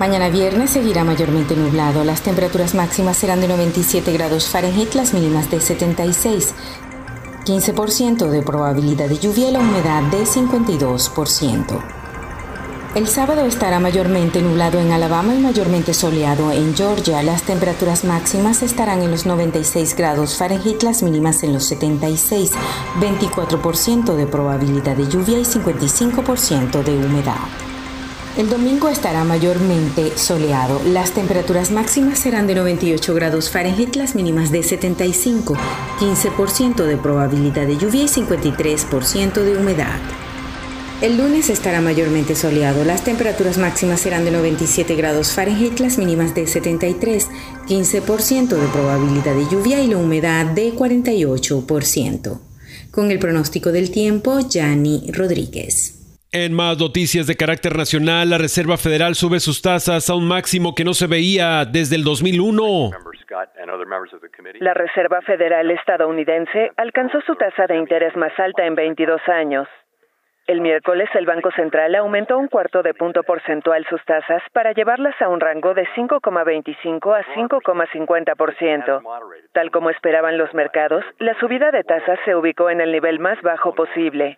Mañana 0.00 0.30
viernes 0.30 0.70
seguirá 0.70 1.04
mayormente 1.04 1.54
nublado, 1.54 2.02
las 2.02 2.22
temperaturas 2.22 2.74
máximas 2.74 3.18
serán 3.18 3.40
de 3.40 3.46
97 3.46 4.12
grados 4.12 4.48
Fahrenheit, 4.48 4.94
las 4.94 5.14
mínimas 5.14 5.48
de 5.48 5.60
76, 5.60 6.54
15% 7.44 8.28
de 8.28 8.42
probabilidad 8.42 9.08
de 9.08 9.18
lluvia 9.18 9.48
y 9.48 9.52
la 9.52 9.60
humedad 9.60 10.02
del 10.10 10.26
52%. 10.26 12.01
El 12.94 13.08
sábado 13.08 13.46
estará 13.46 13.80
mayormente 13.80 14.42
nublado 14.42 14.78
en 14.78 14.92
Alabama 14.92 15.34
y 15.34 15.38
mayormente 15.38 15.94
soleado 15.94 16.52
en 16.52 16.74
Georgia. 16.76 17.22
Las 17.22 17.42
temperaturas 17.42 18.04
máximas 18.04 18.62
estarán 18.62 19.00
en 19.00 19.10
los 19.10 19.24
96 19.24 19.96
grados 19.96 20.36
Fahrenheit, 20.36 20.82
las 20.82 21.02
mínimas 21.02 21.42
en 21.42 21.54
los 21.54 21.64
76, 21.64 22.52
24% 23.00 24.14
de 24.14 24.26
probabilidad 24.26 24.94
de 24.94 25.08
lluvia 25.08 25.38
y 25.38 25.44
55% 25.44 26.82
de 26.82 26.92
humedad. 27.06 27.40
El 28.36 28.50
domingo 28.50 28.90
estará 28.90 29.24
mayormente 29.24 30.18
soleado. 30.18 30.78
Las 30.84 31.12
temperaturas 31.12 31.70
máximas 31.70 32.18
serán 32.18 32.46
de 32.46 32.56
98 32.56 33.14
grados 33.14 33.50
Fahrenheit, 33.50 33.96
las 33.96 34.14
mínimas 34.14 34.50
de 34.50 34.62
75, 34.62 35.56
15% 35.98 36.84
de 36.84 36.98
probabilidad 36.98 37.66
de 37.66 37.78
lluvia 37.78 38.02
y 38.02 38.08
53% 38.08 39.32
de 39.32 39.56
humedad. 39.56 39.98
El 41.02 41.18
lunes 41.18 41.50
estará 41.50 41.80
mayormente 41.80 42.36
soleado. 42.36 42.84
Las 42.84 43.02
temperaturas 43.02 43.58
máximas 43.58 44.00
serán 44.00 44.24
de 44.24 44.30
97 44.30 44.94
grados 44.94 45.34
Fahrenheit, 45.34 45.80
las 45.80 45.98
mínimas 45.98 46.32
de 46.32 46.46
73, 46.46 47.28
15% 47.66 48.46
de 48.46 48.68
probabilidad 48.68 49.34
de 49.34 49.44
lluvia 49.50 49.80
y 49.80 49.88
la 49.88 49.96
humedad 49.96 50.46
de 50.46 50.70
48%. 50.70 52.40
Con 52.92 53.10
el 53.10 53.18
pronóstico 53.18 53.72
del 53.72 53.90
tiempo, 53.90 54.38
Yanni 54.48 55.10
Rodríguez. 55.12 55.98
En 56.30 56.52
más 56.52 56.78
noticias 56.78 57.26
de 57.26 57.34
carácter 57.34 57.76
nacional, 57.76 58.30
la 58.30 58.38
Reserva 58.38 58.76
Federal 58.76 59.16
sube 59.16 59.40
sus 59.40 59.60
tasas 59.60 60.08
a 60.08 60.14
un 60.14 60.28
máximo 60.28 60.72
que 60.76 60.84
no 60.84 60.94
se 60.94 61.08
veía 61.08 61.64
desde 61.64 61.96
el 61.96 62.04
2001. 62.04 62.90
La 64.60 64.74
Reserva 64.74 65.20
Federal 65.22 65.68
estadounidense 65.72 66.70
alcanzó 66.76 67.20
su 67.26 67.34
tasa 67.34 67.66
de 67.66 67.76
interés 67.76 68.14
más 68.16 68.38
alta 68.38 68.64
en 68.64 68.76
22 68.76 69.20
años. 69.26 69.66
El 70.48 70.60
miércoles 70.60 71.08
el 71.14 71.24
Banco 71.24 71.52
Central 71.52 71.94
aumentó 71.94 72.36
un 72.36 72.48
cuarto 72.48 72.82
de 72.82 72.94
punto 72.94 73.22
porcentual 73.22 73.86
sus 73.88 74.04
tasas 74.04 74.42
para 74.52 74.72
llevarlas 74.72 75.14
a 75.22 75.28
un 75.28 75.38
rango 75.38 75.72
de 75.72 75.86
5,25 75.94 77.16
a 77.16 77.22
5,50%. 77.34 79.02
Tal 79.52 79.70
como 79.70 79.90
esperaban 79.90 80.38
los 80.38 80.52
mercados, 80.52 81.04
la 81.18 81.38
subida 81.38 81.70
de 81.70 81.84
tasas 81.84 82.18
se 82.24 82.34
ubicó 82.34 82.70
en 82.70 82.80
el 82.80 82.90
nivel 82.90 83.20
más 83.20 83.40
bajo 83.42 83.72
posible. 83.72 84.36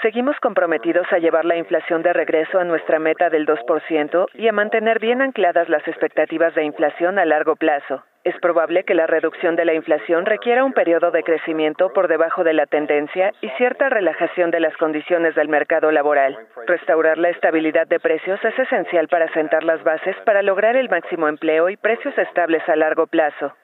Seguimos 0.00 0.38
comprometidos 0.40 1.06
a 1.12 1.18
llevar 1.18 1.44
la 1.44 1.56
inflación 1.56 2.02
de 2.02 2.12
regreso 2.12 2.60
a 2.60 2.64
nuestra 2.64 2.98
meta 2.98 3.28
del 3.30 3.46
2% 3.46 4.26
y 4.34 4.48
a 4.48 4.52
mantener 4.52 5.00
bien 5.00 5.20
ancladas 5.22 5.68
las 5.68 5.86
expectativas 5.88 6.54
de 6.54 6.64
inflación 6.64 7.18
a 7.18 7.24
largo 7.24 7.56
plazo. 7.56 8.04
Es 8.22 8.38
probable 8.40 8.84
que 8.84 8.94
la 8.94 9.06
reducción 9.06 9.56
de 9.56 9.64
la 9.64 9.72
inflación 9.72 10.26
requiera 10.26 10.62
un 10.62 10.74
periodo 10.74 11.10
de 11.10 11.22
crecimiento 11.22 11.90
por 11.94 12.06
debajo 12.06 12.44
de 12.44 12.52
la 12.52 12.66
tendencia 12.66 13.32
y 13.40 13.48
cierta 13.50 13.88
relajación 13.88 14.50
de 14.50 14.60
las 14.60 14.76
condiciones 14.76 15.34
del 15.34 15.48
mercado 15.48 15.90
laboral. 15.90 16.36
Restaurar 16.66 17.16
la 17.16 17.30
estabilidad 17.30 17.86
de 17.86 17.98
precios 17.98 18.38
es 18.44 18.58
esencial 18.58 19.08
para 19.08 19.32
sentar 19.32 19.64
las 19.64 19.82
bases 19.84 20.14
para 20.26 20.42
lograr 20.42 20.76
el 20.76 20.90
máximo 20.90 21.28
empleo 21.28 21.70
y 21.70 21.78
precios 21.78 22.16
estables 22.18 22.62
a 22.68 22.76
largo 22.76 23.06
plazo. 23.06 23.54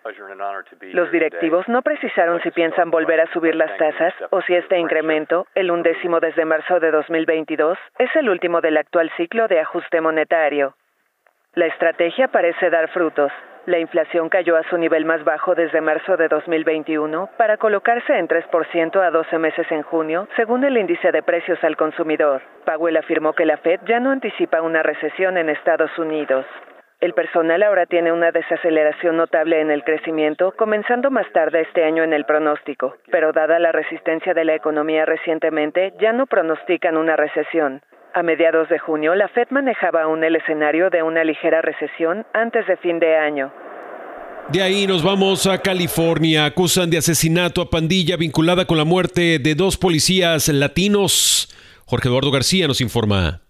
Los 0.92 1.12
directivos 1.12 1.68
no 1.68 1.82
precisaron 1.82 2.40
si 2.40 2.50
piensan 2.50 2.90
volver 2.90 3.20
a 3.20 3.30
subir 3.32 3.54
las 3.54 3.76
tasas 3.76 4.14
o 4.30 4.40
si 4.40 4.54
este 4.54 4.78
incremento, 4.78 5.46
el 5.54 5.70
undécimo 5.70 6.18
desde 6.18 6.46
marzo 6.46 6.80
de 6.80 6.90
2022, 6.92 7.76
es 7.98 8.16
el 8.16 8.30
último 8.30 8.62
del 8.62 8.78
actual 8.78 9.10
ciclo 9.18 9.48
de 9.48 9.60
ajuste 9.60 10.00
monetario. 10.00 10.74
La 11.52 11.66
estrategia 11.66 12.28
parece 12.28 12.70
dar 12.70 12.88
frutos. 12.88 13.32
La 13.66 13.80
inflación 13.80 14.28
cayó 14.28 14.56
a 14.56 14.62
su 14.70 14.78
nivel 14.78 15.04
más 15.04 15.24
bajo 15.24 15.56
desde 15.56 15.80
marzo 15.80 16.16
de 16.16 16.28
2021 16.28 17.30
para 17.36 17.56
colocarse 17.56 18.16
en 18.16 18.28
3% 18.28 19.00
a 19.02 19.10
12 19.10 19.38
meses 19.38 19.66
en 19.72 19.82
junio, 19.82 20.28
según 20.36 20.62
el 20.62 20.78
índice 20.78 21.10
de 21.10 21.24
precios 21.24 21.58
al 21.64 21.76
consumidor. 21.76 22.42
Powell 22.64 22.96
afirmó 22.96 23.32
que 23.32 23.44
la 23.44 23.56
Fed 23.56 23.80
ya 23.88 23.98
no 23.98 24.12
anticipa 24.12 24.62
una 24.62 24.84
recesión 24.84 25.36
en 25.36 25.48
Estados 25.48 25.90
Unidos. 25.98 26.46
El 26.98 27.12
personal 27.12 27.62
ahora 27.62 27.84
tiene 27.84 28.10
una 28.10 28.32
desaceleración 28.32 29.18
notable 29.18 29.60
en 29.60 29.70
el 29.70 29.84
crecimiento, 29.84 30.54
comenzando 30.56 31.10
más 31.10 31.30
tarde 31.32 31.60
este 31.60 31.84
año 31.84 32.02
en 32.02 32.14
el 32.14 32.24
pronóstico, 32.24 32.96
pero 33.10 33.32
dada 33.32 33.58
la 33.58 33.70
resistencia 33.70 34.32
de 34.32 34.46
la 34.46 34.54
economía 34.54 35.04
recientemente, 35.04 35.92
ya 36.00 36.14
no 36.14 36.26
pronostican 36.26 36.96
una 36.96 37.14
recesión. 37.14 37.82
A 38.14 38.22
mediados 38.22 38.70
de 38.70 38.78
junio, 38.78 39.14
la 39.14 39.28
Fed 39.28 39.48
manejaba 39.50 40.04
aún 40.04 40.24
el 40.24 40.36
escenario 40.36 40.88
de 40.88 41.02
una 41.02 41.22
ligera 41.22 41.60
recesión 41.60 42.24
antes 42.32 42.66
de 42.66 42.78
fin 42.78 42.98
de 42.98 43.14
año. 43.14 43.52
De 44.48 44.62
ahí 44.62 44.86
nos 44.86 45.02
vamos 45.02 45.46
a 45.46 45.60
California. 45.60 46.46
Acusan 46.46 46.88
de 46.88 46.96
asesinato 46.96 47.60
a 47.60 47.68
pandilla 47.68 48.16
vinculada 48.16 48.64
con 48.64 48.78
la 48.78 48.84
muerte 48.84 49.38
de 49.38 49.54
dos 49.54 49.76
policías 49.76 50.48
latinos. 50.48 51.54
Jorge 51.84 52.08
Eduardo 52.08 52.30
García 52.30 52.66
nos 52.66 52.80
informa. 52.80 53.45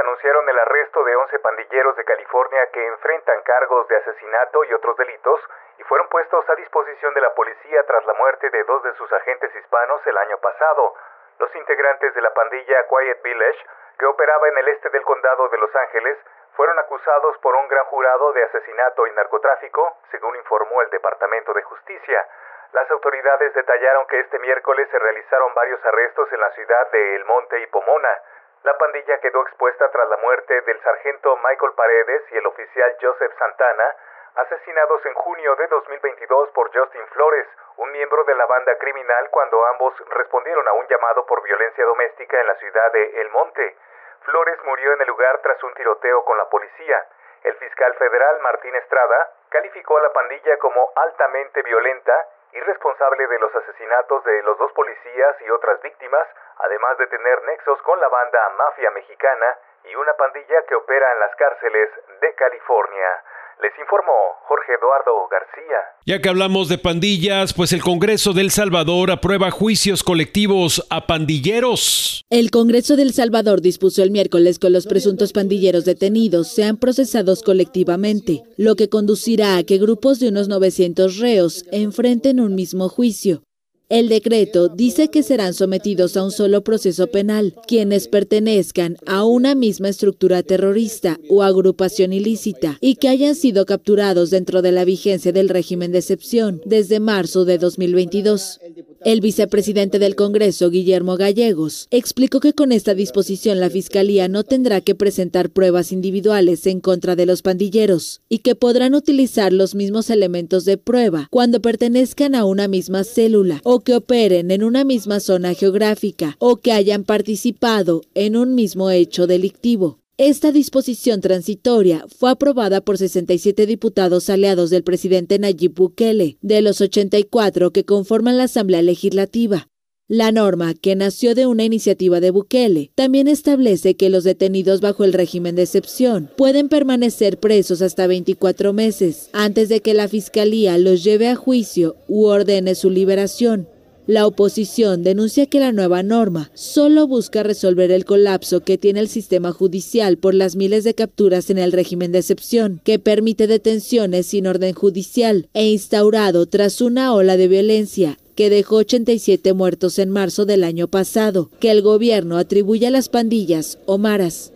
Anunciaron 0.00 0.48
el 0.48 0.58
arresto 0.58 1.04
de 1.04 1.14
11 1.14 1.38
pandilleros 1.40 1.94
de 1.94 2.04
California 2.06 2.66
que 2.72 2.86
enfrentan 2.86 3.42
cargos 3.42 3.86
de 3.88 3.96
asesinato 3.96 4.64
y 4.64 4.72
otros 4.72 4.96
delitos 4.96 5.40
y 5.76 5.82
fueron 5.84 6.08
puestos 6.08 6.48
a 6.48 6.54
disposición 6.54 7.12
de 7.12 7.20
la 7.20 7.34
policía 7.34 7.82
tras 7.84 8.06
la 8.06 8.14
muerte 8.14 8.48
de 8.48 8.64
dos 8.64 8.82
de 8.82 8.94
sus 8.94 9.12
agentes 9.12 9.54
hispanos 9.54 10.00
el 10.06 10.16
año 10.16 10.38
pasado. 10.38 10.94
Los 11.38 11.54
integrantes 11.54 12.14
de 12.14 12.22
la 12.22 12.32
pandilla 12.32 12.86
Quiet 12.88 13.20
Village, 13.22 13.58
que 13.98 14.06
operaba 14.06 14.48
en 14.48 14.56
el 14.56 14.68
este 14.68 14.88
del 14.88 15.02
condado 15.02 15.48
de 15.50 15.58
Los 15.58 15.76
Ángeles, 15.76 16.16
fueron 16.56 16.78
acusados 16.78 17.36
por 17.38 17.54
un 17.56 17.68
gran 17.68 17.84
jurado 17.84 18.32
de 18.32 18.42
asesinato 18.44 19.06
y 19.06 19.12
narcotráfico, 19.12 19.98
según 20.10 20.34
informó 20.36 20.80
el 20.80 20.88
Departamento 20.88 21.52
de 21.52 21.62
Justicia. 21.62 22.26
Las 22.72 22.90
autoridades 22.90 23.52
detallaron 23.52 24.06
que 24.06 24.20
este 24.20 24.38
miércoles 24.38 24.88
se 24.90 24.98
realizaron 24.98 25.52
varios 25.52 25.84
arrestos 25.84 26.32
en 26.32 26.40
la 26.40 26.50
ciudad 26.52 26.90
de 26.90 27.16
El 27.16 27.24
Monte 27.26 27.60
y 27.60 27.66
Pomona. 27.66 28.18
La 28.62 28.76
pandilla 28.76 29.18
quedó 29.20 29.40
expuesta 29.42 29.90
tras 29.90 30.06
la 30.10 30.18
muerte 30.18 30.60
del 30.60 30.78
sargento 30.82 31.34
Michael 31.38 31.72
Paredes 31.72 32.22
y 32.30 32.36
el 32.36 32.46
oficial 32.46 32.94
Joseph 33.00 33.32
Santana, 33.38 33.96
asesinados 34.34 35.04
en 35.06 35.14
junio 35.14 35.56
de 35.56 35.66
2022 35.68 36.50
por 36.50 36.70
Justin 36.76 37.06
Flores, 37.08 37.46
un 37.78 37.90
miembro 37.90 38.22
de 38.24 38.34
la 38.34 38.44
banda 38.44 38.76
criminal, 38.76 39.30
cuando 39.30 39.64
ambos 39.66 39.94
respondieron 40.10 40.68
a 40.68 40.74
un 40.74 40.86
llamado 40.88 41.24
por 41.24 41.42
violencia 41.42 41.84
doméstica 41.86 42.38
en 42.38 42.46
la 42.48 42.54
ciudad 42.56 42.92
de 42.92 43.22
El 43.22 43.30
Monte. 43.30 43.76
Flores 44.24 44.62
murió 44.64 44.92
en 44.92 45.00
el 45.00 45.08
lugar 45.08 45.38
tras 45.38 45.62
un 45.64 45.72
tiroteo 45.72 46.22
con 46.26 46.36
la 46.36 46.48
policía. 46.50 47.06
El 47.42 47.54
fiscal 47.54 47.94
federal 47.94 48.40
Martín 48.40 48.74
Estrada 48.74 49.32
calificó 49.48 49.96
a 49.96 50.02
la 50.02 50.12
pandilla 50.12 50.58
como 50.58 50.92
altamente 50.96 51.62
violenta 51.62 52.26
y 52.52 52.60
responsable 52.60 53.26
de 53.26 53.38
los 53.38 53.54
asesinatos 53.54 54.24
de 54.24 54.42
los 54.42 54.58
dos 54.58 54.72
policías 54.72 55.36
y 55.42 55.50
otras 55.50 55.80
víctimas, 55.82 56.26
además 56.58 56.98
de 56.98 57.06
tener 57.06 57.42
nexos 57.44 57.80
con 57.82 58.00
la 58.00 58.08
banda 58.08 58.48
Mafia 58.58 58.90
Mexicana 58.90 59.56
y 59.84 59.94
una 59.94 60.12
pandilla 60.14 60.62
que 60.62 60.74
opera 60.74 61.12
en 61.12 61.20
las 61.20 61.34
cárceles 61.36 61.90
de 62.20 62.34
California. 62.34 63.22
Les 63.62 63.72
informó 63.78 64.12
Jorge 64.48 64.72
Eduardo 64.72 65.28
García. 65.30 65.76
Ya 66.06 66.22
que 66.22 66.28
hablamos 66.30 66.70
de 66.70 66.78
pandillas, 66.78 67.52
pues 67.52 67.72
el 67.72 67.82
Congreso 67.82 68.32
del 68.32 68.50
Salvador 68.50 69.10
aprueba 69.10 69.50
juicios 69.50 70.02
colectivos 70.02 70.86
a 70.88 71.06
pandilleros. 71.06 72.24
El 72.30 72.50
Congreso 72.50 72.96
del 72.96 73.12
Salvador 73.12 73.60
dispuso 73.60 74.02
el 74.02 74.10
miércoles 74.10 74.58
que 74.58 74.70
los 74.70 74.86
presuntos 74.86 75.34
pandilleros 75.34 75.84
detenidos 75.84 76.48
sean 76.48 76.78
procesados 76.78 77.42
colectivamente, 77.42 78.42
lo 78.56 78.76
que 78.76 78.88
conducirá 78.88 79.58
a 79.58 79.62
que 79.62 79.76
grupos 79.76 80.20
de 80.20 80.28
unos 80.28 80.48
900 80.48 81.18
reos 81.18 81.64
enfrenten 81.70 82.40
un 82.40 82.54
mismo 82.54 82.88
juicio. 82.88 83.42
El 83.90 84.08
decreto 84.08 84.68
dice 84.68 85.08
que 85.08 85.24
serán 85.24 85.52
sometidos 85.52 86.16
a 86.16 86.22
un 86.22 86.30
solo 86.30 86.62
proceso 86.62 87.08
penal 87.08 87.56
quienes 87.66 88.06
pertenezcan 88.06 88.96
a 89.04 89.24
una 89.24 89.56
misma 89.56 89.88
estructura 89.88 90.44
terrorista 90.44 91.18
o 91.28 91.42
agrupación 91.42 92.12
ilícita 92.12 92.78
y 92.80 92.94
que 92.94 93.08
hayan 93.08 93.34
sido 93.34 93.66
capturados 93.66 94.30
dentro 94.30 94.62
de 94.62 94.70
la 94.70 94.84
vigencia 94.84 95.32
del 95.32 95.48
régimen 95.48 95.90
de 95.90 95.98
excepción 95.98 96.62
desde 96.64 97.00
marzo 97.00 97.44
de 97.44 97.58
2022. 97.58 98.60
El 99.02 99.22
vicepresidente 99.22 99.98
del 99.98 100.14
Congreso, 100.14 100.70
Guillermo 100.70 101.16
Gallegos, 101.16 101.88
explicó 101.90 102.38
que 102.38 102.52
con 102.52 102.70
esta 102.70 102.94
disposición 102.94 103.58
la 103.58 103.70
Fiscalía 103.70 104.28
no 104.28 104.44
tendrá 104.44 104.82
que 104.82 104.94
presentar 104.94 105.50
pruebas 105.50 105.90
individuales 105.90 106.66
en 106.66 106.80
contra 106.80 107.16
de 107.16 107.26
los 107.26 107.42
pandilleros 107.42 108.20
y 108.28 108.38
que 108.38 108.54
podrán 108.54 108.94
utilizar 108.94 109.52
los 109.52 109.74
mismos 109.74 110.10
elementos 110.10 110.64
de 110.64 110.76
prueba 110.76 111.28
cuando 111.30 111.60
pertenezcan 111.60 112.34
a 112.34 112.44
una 112.44 112.68
misma 112.68 113.02
célula 113.02 113.60
o 113.64 113.79
que 113.80 113.94
operen 113.94 114.50
en 114.50 114.62
una 114.62 114.84
misma 114.84 115.20
zona 115.20 115.54
geográfica 115.54 116.36
o 116.38 116.56
que 116.56 116.72
hayan 116.72 117.04
participado 117.04 118.02
en 118.14 118.36
un 118.36 118.54
mismo 118.54 118.90
hecho 118.90 119.26
delictivo. 119.26 120.00
Esta 120.22 120.52
disposición 120.52 121.22
transitoria 121.22 122.04
fue 122.14 122.30
aprobada 122.30 122.82
por 122.82 122.98
67 122.98 123.64
diputados 123.64 124.28
aliados 124.28 124.68
del 124.68 124.84
presidente 124.84 125.38
Nayib 125.38 125.72
Bukele, 125.74 126.36
de 126.42 126.60
los 126.60 126.82
84 126.82 127.70
que 127.70 127.86
conforman 127.86 128.36
la 128.36 128.44
Asamblea 128.44 128.82
Legislativa. 128.82 129.69
La 130.12 130.32
norma, 130.32 130.74
que 130.74 130.96
nació 130.96 131.36
de 131.36 131.46
una 131.46 131.62
iniciativa 131.62 132.18
de 132.18 132.32
Bukele, 132.32 132.90
también 132.96 133.28
establece 133.28 133.94
que 133.94 134.10
los 134.10 134.24
detenidos 134.24 134.80
bajo 134.80 135.04
el 135.04 135.12
régimen 135.12 135.54
de 135.54 135.62
excepción 135.62 136.28
pueden 136.36 136.68
permanecer 136.68 137.38
presos 137.38 137.80
hasta 137.80 138.08
24 138.08 138.72
meses 138.72 139.30
antes 139.32 139.68
de 139.68 139.78
que 139.78 139.94
la 139.94 140.08
Fiscalía 140.08 140.78
los 140.78 141.04
lleve 141.04 141.28
a 141.28 141.36
juicio 141.36 141.94
u 142.08 142.24
ordene 142.24 142.74
su 142.74 142.90
liberación. 142.90 143.68
La 144.08 144.26
oposición 144.26 145.04
denuncia 145.04 145.46
que 145.46 145.60
la 145.60 145.70
nueva 145.70 146.02
norma 146.02 146.50
solo 146.54 147.06
busca 147.06 147.44
resolver 147.44 147.92
el 147.92 148.04
colapso 148.04 148.64
que 148.64 148.78
tiene 148.78 148.98
el 148.98 149.08
sistema 149.08 149.52
judicial 149.52 150.18
por 150.18 150.34
las 150.34 150.56
miles 150.56 150.82
de 150.82 150.94
capturas 150.94 151.50
en 151.50 151.58
el 151.58 151.70
régimen 151.70 152.10
de 152.10 152.18
excepción, 152.18 152.80
que 152.82 152.98
permite 152.98 153.46
detenciones 153.46 154.26
sin 154.26 154.48
orden 154.48 154.74
judicial 154.74 155.48
e 155.54 155.70
instaurado 155.70 156.46
tras 156.46 156.80
una 156.80 157.14
ola 157.14 157.36
de 157.36 157.46
violencia 157.46 158.18
que 158.40 158.48
dejó 158.48 158.76
87 158.76 159.52
muertos 159.52 159.98
en 159.98 160.08
marzo 160.08 160.46
del 160.46 160.64
año 160.64 160.88
pasado, 160.88 161.50
que 161.60 161.70
el 161.70 161.82
gobierno 161.82 162.38
atribuye 162.38 162.86
a 162.86 162.90
las 162.90 163.10
pandillas 163.10 163.78
o 163.84 163.98
maras. 163.98 164.50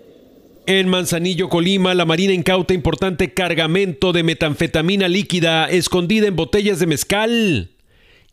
En 0.64 0.88
Manzanillo, 0.88 1.50
Colima, 1.50 1.92
la 1.92 2.06
Marina 2.06 2.32
incauta 2.32 2.72
importante 2.72 3.34
cargamento 3.34 4.14
de 4.14 4.22
metanfetamina 4.22 5.06
líquida 5.06 5.68
escondida 5.68 6.26
en 6.28 6.34
botellas 6.34 6.78
de 6.78 6.86
mezcal. 6.86 7.72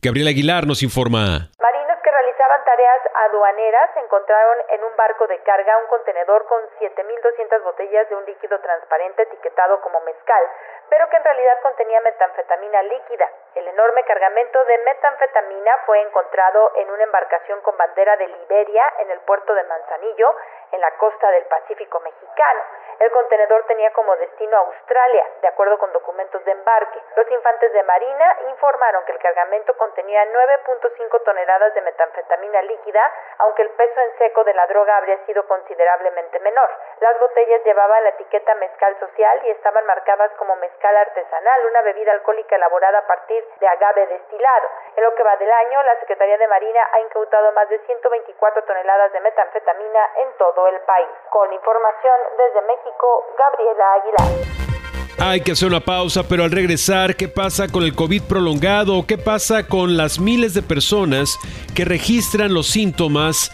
Gabriel 0.01 0.29
Aguilar 0.29 0.67
nos 0.67 0.83
informa. 0.83 1.51
Marinos 1.59 1.99
que 2.01 2.11
realizaban 2.11 2.60
tareas 2.71 3.01
aduaneras 3.13 3.89
encontraron 3.97 4.57
en 4.69 4.81
un 4.85 4.95
barco 4.95 5.27
de 5.27 5.39
carga 5.39 5.77
un 5.79 5.87
contenedor 5.87 6.45
con 6.45 6.63
7.200 6.79 7.63
botellas 7.63 8.07
de 8.07 8.15
un 8.15 8.25
líquido 8.25 8.57
transparente 8.61 9.23
etiquetado 9.23 9.81
como 9.81 9.99
mezcal, 9.99 10.49
pero 10.89 11.09
que 11.09 11.17
en 11.17 11.23
realidad 11.23 11.59
contenía 11.63 11.99
metanfetamina 11.99 12.81
líquida. 12.83 13.29
El 13.55 13.67
enorme 13.67 14.05
cargamento 14.05 14.63
de 14.63 14.77
metanfetamina 14.77 15.79
fue 15.85 15.99
encontrado 15.99 16.71
en 16.75 16.89
una 16.91 17.03
embarcación 17.03 17.59
con 17.59 17.75
bandera 17.75 18.15
de 18.15 18.27
Liberia 18.27 18.93
en 18.99 19.11
el 19.11 19.19
puerto 19.19 19.53
de 19.53 19.63
Manzanillo, 19.63 20.33
en 20.71 20.79
la 20.79 20.91
costa 20.91 21.29
del 21.31 21.43
Pacífico 21.45 21.99
mexicano. 21.99 22.61
El 22.99 23.11
contenedor 23.11 23.65
tenía 23.65 23.91
como 23.91 24.15
destino 24.15 24.57
Australia, 24.57 25.25
de 25.41 25.47
acuerdo 25.47 25.77
con 25.77 25.91
documentos 25.91 26.43
de 26.45 26.51
embarque. 26.51 27.01
Los 27.15 27.29
infantes 27.31 27.73
de 27.73 27.83
Marina 27.83 28.37
informaron 28.49 29.03
que 29.05 29.11
el 29.11 29.19
cargamento 29.19 29.75
contenía 29.75 30.23
9.5 30.25 31.23
toneladas 31.23 31.73
de 31.73 31.81
metanfetamina 31.81 32.60
líquida, 32.63 33.11
aunque 33.39 33.63
el 33.63 33.69
peso 33.71 33.99
en 33.99 34.17
seco 34.17 34.43
de 34.43 34.53
la 34.53 34.67
droga 34.67 34.97
habría 34.97 35.17
sido 35.25 35.45
considerablemente 35.47 36.39
menor. 36.39 36.69
Las 36.99 37.19
botellas 37.19 37.63
llevaban 37.63 38.03
la 38.03 38.09
etiqueta 38.09 38.55
mezcal 38.55 38.97
social 38.99 39.41
y 39.45 39.51
estaban 39.51 39.85
marcadas 39.85 40.31
como 40.37 40.55
mezcal 40.57 40.95
artesanal, 40.97 41.65
una 41.65 41.81
bebida 41.81 42.11
alcohólica 42.11 42.55
elaborada 42.55 42.99
a 42.99 43.07
partir 43.07 43.43
de 43.59 43.67
agave 43.67 44.07
destilado. 44.07 44.69
En 44.95 45.03
lo 45.03 45.15
que 45.15 45.23
va 45.23 45.35
del 45.37 45.51
año, 45.51 45.83
la 45.83 45.99
Secretaría 45.99 46.37
de 46.37 46.47
Marina 46.47 46.87
ha 46.91 46.99
incautado 47.01 47.51
más 47.53 47.69
de 47.69 47.79
124 47.79 48.63
toneladas 48.63 49.11
de 49.13 49.19
metanfetamina 49.21 50.09
en 50.17 50.31
todo 50.37 50.67
el 50.67 50.79
país. 50.81 51.09
Con 51.29 51.51
información 51.53 52.19
desde 52.37 52.61
México, 52.61 53.25
Gabriela 53.37 53.93
Aguilar. 53.93 54.80
Hay 55.17 55.41
que 55.41 55.51
hacer 55.51 55.67
una 55.67 55.79
pausa, 55.81 56.23
pero 56.23 56.43
al 56.43 56.51
regresar, 56.51 57.15
¿qué 57.15 57.27
pasa 57.27 57.67
con 57.67 57.83
el 57.83 57.93
COVID 57.93 58.23
prolongado? 58.23 59.05
¿Qué 59.05 59.17
pasa 59.17 59.67
con 59.67 59.97
las 59.97 60.19
miles 60.19 60.53
de 60.53 60.61
personas 60.61 61.37
que 61.73 61.85
registran 61.85 62.53
los 62.53 62.67
síntomas 62.67 63.51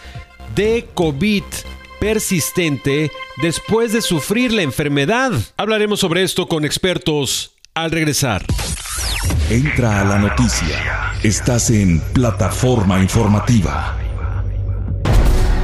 de 0.56 0.88
COVID 0.94 1.44
persistente 2.00 3.12
después 3.42 3.92
de 3.92 4.02
sufrir 4.02 4.54
la 4.54 4.62
enfermedad? 4.62 5.32
Hablaremos 5.58 6.00
sobre 6.00 6.24
esto 6.24 6.48
con 6.48 6.64
expertos 6.64 7.52
al 7.74 7.92
regresar. 7.92 8.46
Entra 9.50 10.02
a 10.02 10.06
la 10.06 10.20
noticia. 10.20 11.14
Estás 11.24 11.70
en 11.70 12.00
plataforma 12.14 13.02
informativa. 13.02 13.98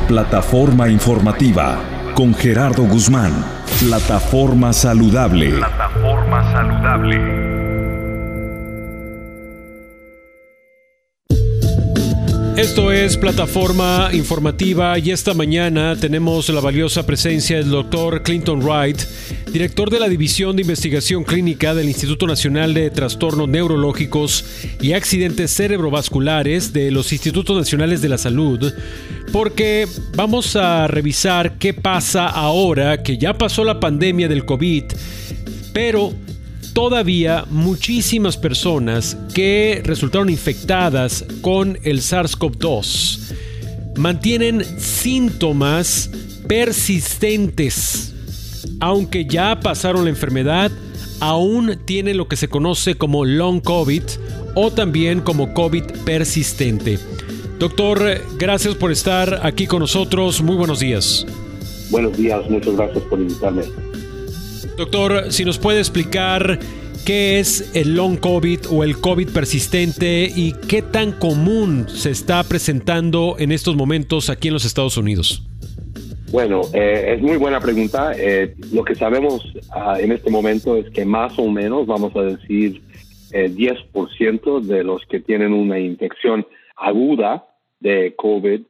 Plataforma 0.07 0.89
informativa 0.89 1.92
con 2.13 2.33
Gerardo 2.33 2.83
Guzmán. 2.83 3.31
Plataforma 3.79 4.73
saludable. 4.73 5.49
Plataforma 5.51 6.51
saludable. 6.51 7.52
Esto 12.57 12.91
es 12.91 13.17
plataforma 13.17 14.11
informativa 14.13 14.99
y 14.99 15.09
esta 15.09 15.33
mañana 15.33 15.95
tenemos 15.95 16.49
la 16.49 16.61
valiosa 16.61 17.03
presencia 17.03 17.57
del 17.57 17.71
doctor 17.71 18.21
Clinton 18.21 18.61
Wright, 18.61 19.01
director 19.51 19.89
de 19.89 19.99
la 19.99 20.07
División 20.07 20.55
de 20.55 20.61
Investigación 20.61 21.23
Clínica 21.23 21.73
del 21.73 21.87
Instituto 21.87 22.27
Nacional 22.27 22.75
de 22.75 22.91
Trastornos 22.91 23.49
Neurológicos 23.49 24.45
y 24.79 24.93
Accidentes 24.93 25.49
Cerebrovasculares 25.49 26.73
de 26.73 26.91
los 26.91 27.11
Institutos 27.11 27.57
Nacionales 27.57 28.03
de 28.03 28.09
la 28.09 28.19
Salud, 28.19 28.71
porque 29.31 29.87
vamos 30.15 30.55
a 30.55 30.85
revisar 30.85 31.57
qué 31.57 31.73
pasa 31.73 32.27
ahora 32.27 33.01
que 33.01 33.17
ya 33.17 33.33
pasó 33.33 33.63
la 33.63 33.79
pandemia 33.79 34.27
del 34.27 34.45
COVID, 34.45 34.83
pero 35.73 36.13
todavía 36.73 37.45
muchísimas 37.49 38.37
personas 38.37 39.17
que 39.33 39.81
resultaron 39.85 40.29
infectadas 40.29 41.25
con 41.41 41.77
el 41.83 41.99
SARS-CoV-2 41.99 43.19
mantienen 43.95 44.63
síntomas 44.79 46.09
persistentes. 46.47 48.13
Aunque 48.79 49.25
ya 49.25 49.59
pasaron 49.59 50.05
la 50.05 50.09
enfermedad, 50.09 50.71
aún 51.19 51.77
tienen 51.85 52.17
lo 52.17 52.27
que 52.27 52.35
se 52.35 52.49
conoce 52.49 52.95
como 52.95 53.23
long 53.23 53.61
COVID 53.61 54.03
o 54.55 54.71
también 54.71 55.21
como 55.21 55.53
COVID 55.53 55.83
persistente. 56.05 56.99
Doctor, 57.59 58.21
gracias 58.37 58.75
por 58.75 58.91
estar 58.91 59.39
aquí 59.43 59.67
con 59.67 59.79
nosotros. 59.79 60.41
Muy 60.41 60.55
buenos 60.55 60.79
días. 60.79 61.25
Buenos 61.91 62.17
días, 62.17 62.49
muchas 62.49 62.75
gracias 62.75 63.03
por 63.03 63.19
invitarme. 63.19 63.92
Doctor, 64.77 65.31
si 65.31 65.45
nos 65.45 65.59
puede 65.59 65.79
explicar 65.79 66.57
qué 67.05 67.39
es 67.39 67.75
el 67.75 67.95
long 67.95 68.17
COVID 68.17 68.61
o 68.71 68.83
el 68.83 68.99
COVID 68.99 69.29
persistente 69.29 70.27
y 70.35 70.53
qué 70.67 70.81
tan 70.81 71.11
común 71.11 71.87
se 71.87 72.09
está 72.09 72.43
presentando 72.43 73.35
en 73.37 73.51
estos 73.51 73.75
momentos 73.75 74.31
aquí 74.31 74.47
en 74.47 74.55
los 74.55 74.65
Estados 74.65 74.97
Unidos. 74.97 75.43
Bueno, 76.31 76.61
eh, 76.73 77.13
es 77.15 77.21
muy 77.21 77.37
buena 77.37 77.59
pregunta. 77.59 78.13
Eh, 78.17 78.55
lo 78.73 78.83
que 78.83 78.95
sabemos 78.95 79.43
ah, 79.71 79.97
en 79.99 80.11
este 80.11 80.31
momento 80.31 80.75
es 80.75 80.89
que 80.89 81.05
más 81.05 81.37
o 81.37 81.47
menos, 81.47 81.85
vamos 81.85 82.15
a 82.15 82.23
decir, 82.23 82.81
eh, 83.31 83.51
10% 83.51 84.61
de 84.61 84.83
los 84.83 85.05
que 85.05 85.19
tienen 85.19 85.53
una 85.53 85.77
infección 85.77 86.47
aguda 86.77 87.45
de 87.79 88.15
COVID 88.15 88.61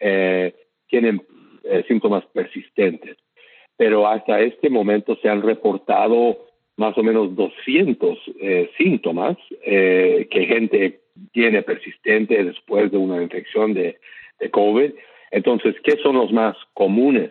eh, 0.00 0.54
tienen 0.88 1.22
síntomas 1.86 2.24
persistentes 2.32 3.16
pero 3.76 4.06
hasta 4.06 4.40
este 4.40 4.70
momento 4.70 5.16
se 5.16 5.28
han 5.28 5.42
reportado 5.42 6.38
más 6.76 6.96
o 6.96 7.02
menos 7.02 7.34
200 7.36 8.18
eh, 8.40 8.70
síntomas 8.78 9.36
eh, 9.64 10.26
que 10.30 10.46
gente 10.46 11.00
tiene 11.32 11.62
persistente 11.62 12.42
después 12.42 12.90
de 12.90 12.96
una 12.96 13.22
infección 13.22 13.74
de, 13.74 13.98
COVID. 14.50 14.90
Entonces, 15.30 15.76
¿qué 15.84 15.96
son 16.02 16.16
los 16.16 16.32
más 16.32 16.56
comunes? 16.74 17.30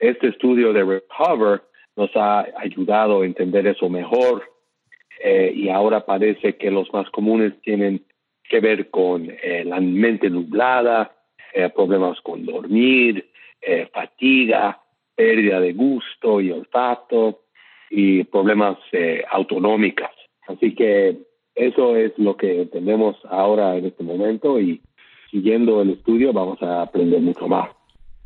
Este 0.00 0.28
estudio 0.28 0.72
de 0.72 0.82
Recover 0.82 1.60
nos 1.94 2.10
ha 2.16 2.46
ayudado 2.56 3.20
a 3.20 3.26
entender 3.26 3.66
eso 3.66 3.90
mejor 3.90 4.44
eh, 5.22 5.52
y 5.54 5.68
ahora 5.68 6.06
parece 6.06 6.56
que 6.56 6.70
los 6.70 6.90
más 6.94 7.10
comunes 7.10 7.52
tienen 7.60 8.02
que 8.44 8.60
ver 8.60 8.88
con 8.88 9.30
la 9.64 9.78
mente 9.78 10.30
nublada, 10.30 11.14
problemas 11.74 12.18
con 12.22 12.46
dormir, 12.46 13.28
fatiga, 13.92 14.80
pérdida 15.18 15.58
de 15.58 15.72
gusto 15.72 16.40
y 16.40 16.52
olfato 16.52 17.40
y 17.90 18.22
problemas 18.22 18.78
eh, 18.92 19.24
autonómicas. 19.28 20.12
Así 20.46 20.76
que 20.76 21.18
eso 21.56 21.96
es 21.96 22.12
lo 22.18 22.36
que 22.36 22.62
entendemos 22.62 23.16
ahora 23.28 23.76
en 23.76 23.86
este 23.86 24.04
momento 24.04 24.60
y 24.60 24.80
siguiendo 25.28 25.82
el 25.82 25.90
estudio 25.90 26.32
vamos 26.32 26.62
a 26.62 26.82
aprender 26.82 27.20
mucho 27.20 27.48
más. 27.48 27.68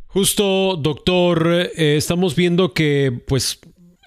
Justo, 0.08 0.76
doctor, 0.76 1.48
eh, 1.50 1.96
estamos 1.96 2.36
viendo 2.36 2.74
que 2.74 3.10
pues 3.26 3.58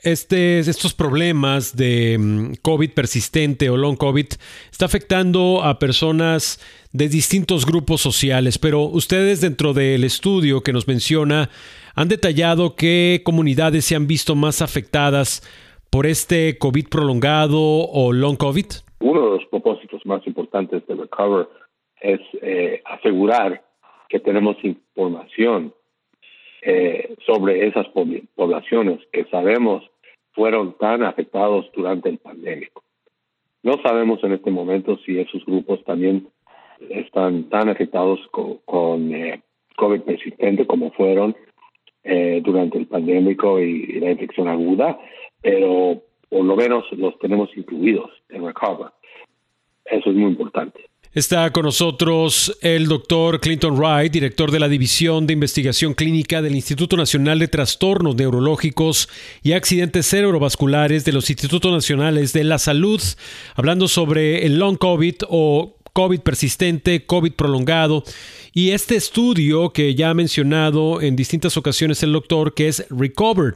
este, 0.06 0.60
estos 0.60 0.94
problemas 0.94 1.76
de 1.76 2.18
mm, 2.18 2.54
COVID 2.62 2.92
persistente 2.92 3.70
o 3.72 3.76
long 3.76 3.98
COVID 3.98 4.28
está 4.72 4.86
afectando 4.86 5.64
a 5.64 5.80
personas 5.80 6.60
de 6.94 7.10
distintos 7.10 7.66
grupos 7.66 8.02
sociales, 8.02 8.60
pero 8.60 8.82
ustedes 8.82 9.42
dentro 9.42 9.74
del 9.74 10.04
estudio 10.04 10.62
que 10.62 10.74
nos 10.74 10.88
menciona 10.88 11.50
han 11.96 12.08
detallado 12.08 12.76
qué 12.76 13.22
comunidades 13.26 13.86
se 13.86 13.96
han 13.96 14.06
visto 14.06 14.36
más 14.36 14.62
afectadas 14.62 15.42
por 15.90 16.06
este 16.06 16.58
COVID 16.60 16.88
prolongado 16.90 17.60
o 17.60 18.14
long 18.14 18.38
COVID. 18.38 18.66
Uno 19.00 19.24
de 19.24 19.30
los 19.38 19.46
propósitos 19.48 20.06
más 20.06 20.26
importantes 20.28 20.86
de 20.86 20.96
Recover 20.96 21.48
es 22.00 22.20
eh, 22.44 22.82
asegurar 22.86 23.64
que 24.08 24.20
tenemos 24.20 24.56
información 24.64 25.74
eh, 26.62 27.16
sobre 27.26 27.68
esas 27.68 27.88
poblaciones 28.36 29.00
que 29.12 29.26
sabemos 29.26 29.84
fueron 30.36 30.78
tan 30.78 31.04
afectados 31.04 31.72
durante 31.74 32.10
el 32.10 32.18
pandémico. 32.18 32.84
No 33.64 33.82
sabemos 33.82 34.24
en 34.24 34.34
este 34.34 34.52
momento 34.52 34.98
si 35.06 35.18
esos 35.18 35.44
grupos 35.46 35.84
también 35.86 36.28
están 36.90 37.50
tan 37.50 37.70
afectados 37.70 38.20
con, 38.30 39.14
eh, 39.14 39.42
COVID 39.78 40.02
persistente 40.02 40.68
como 40.68 40.92
fueron 40.92 41.36
eh, 42.04 42.42
durante 42.44 42.78
el 42.78 42.86
pandémico 42.86 43.60
y, 43.60 44.00
la 44.00 44.12
infección 44.12 44.48
aguda, 44.48 45.00
pero 45.42 46.02
por 46.30 46.46
lo 46.46 46.56
menos 46.56 46.86
los 46.92 47.18
tenemos 47.20 47.50
incluidos 47.58 48.12
en 48.30 48.46
Recover. 48.46 48.92
Eso 49.86 50.10
es 50.10 50.16
muy 50.16 50.32
importante. 50.32 50.86
Está 51.16 51.50
con 51.52 51.64
nosotros 51.64 52.58
el 52.60 52.90
doctor 52.90 53.40
Clinton 53.40 53.80
Wright, 53.80 54.12
director 54.12 54.52
de 54.52 54.60
la 54.60 54.68
División 54.68 55.26
de 55.26 55.32
Investigación 55.32 55.94
Clínica 55.94 56.42
del 56.42 56.56
Instituto 56.56 56.98
Nacional 56.98 57.40
de 57.40 57.48
Trastornos 57.48 58.18
Neurológicos 58.18 59.08
y 59.42 59.54
Accidentes 59.54 60.08
Cerebrovasculares 60.08 61.06
de 61.06 61.14
los 61.14 61.30
Institutos 61.30 61.72
Nacionales 61.72 62.34
de 62.34 62.44
la 62.44 62.60
Salud, 62.60 63.02
hablando 63.56 63.88
sobre 63.88 64.46
el 64.46 64.60
long 64.60 64.78
COVID 64.78 65.16
o 65.30 65.78
COVID 65.94 66.20
persistente, 66.20 67.06
COVID 67.06 67.32
prolongado. 67.32 68.04
Y 68.52 68.72
este 68.72 68.98
estudio 68.98 69.72
que 69.72 69.96
ya 69.96 70.10
ha 70.10 70.14
mencionado 70.14 71.02
en 71.02 71.16
distintas 71.16 71.56
ocasiones 71.56 72.04
el 72.04 72.12
doctor, 72.12 72.54
que 72.54 72.68
es 72.68 72.86
Recovered, 72.90 73.56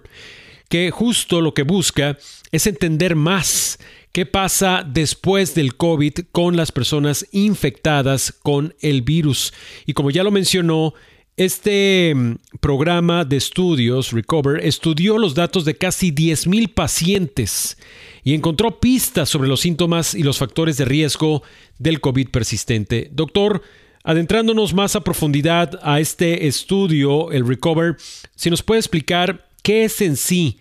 que 0.70 0.92
justo 0.92 1.42
lo 1.42 1.54
que 1.54 1.64
busca 1.64 2.18
es 2.54 2.68
entender 2.68 3.18
más 3.18 3.80
¿Qué 4.12 4.26
pasa 4.26 4.84
después 4.88 5.54
del 5.54 5.76
COVID 5.76 6.14
con 6.32 6.58
las 6.58 6.72
personas 6.72 7.28
infectadas 7.32 8.32
con 8.32 8.74
el 8.82 9.04
virus? 9.04 9.54
Y 9.86 9.94
como 9.94 10.10
ya 10.10 10.24
lo 10.24 10.32
mencionó, 10.32 10.96
este 11.38 12.14
mm, 12.16 12.36
programa 12.60 13.24
de 13.24 13.38
estudios, 13.38 14.12
Recover, 14.12 14.66
estudió 14.66 15.20
los 15.20 15.36
datos 15.36 15.64
de 15.64 15.76
casi 15.76 16.12
10.000 16.12 16.74
pacientes 16.74 17.78
y 18.24 18.34
encontró 18.34 18.80
pistas 18.80 19.30
sobre 19.30 19.48
los 19.48 19.62
síntomas 19.62 20.16
y 20.16 20.24
los 20.24 20.40
factores 20.40 20.78
de 20.78 20.86
riesgo 20.86 21.44
del 21.78 22.02
COVID 22.02 22.30
persistente. 22.30 23.10
Doctor, 23.14 23.62
adentrándonos 24.04 24.74
más 24.74 24.96
a 24.96 25.04
profundidad 25.04 25.80
a 25.84 26.00
este 26.00 26.48
estudio, 26.48 27.32
el 27.32 27.48
Recover, 27.48 27.96
si 28.36 28.50
nos 28.50 28.64
puede 28.64 28.80
explicar 28.80 29.48
qué 29.62 29.84
es 29.84 30.02
en 30.02 30.18
sí 30.18 30.58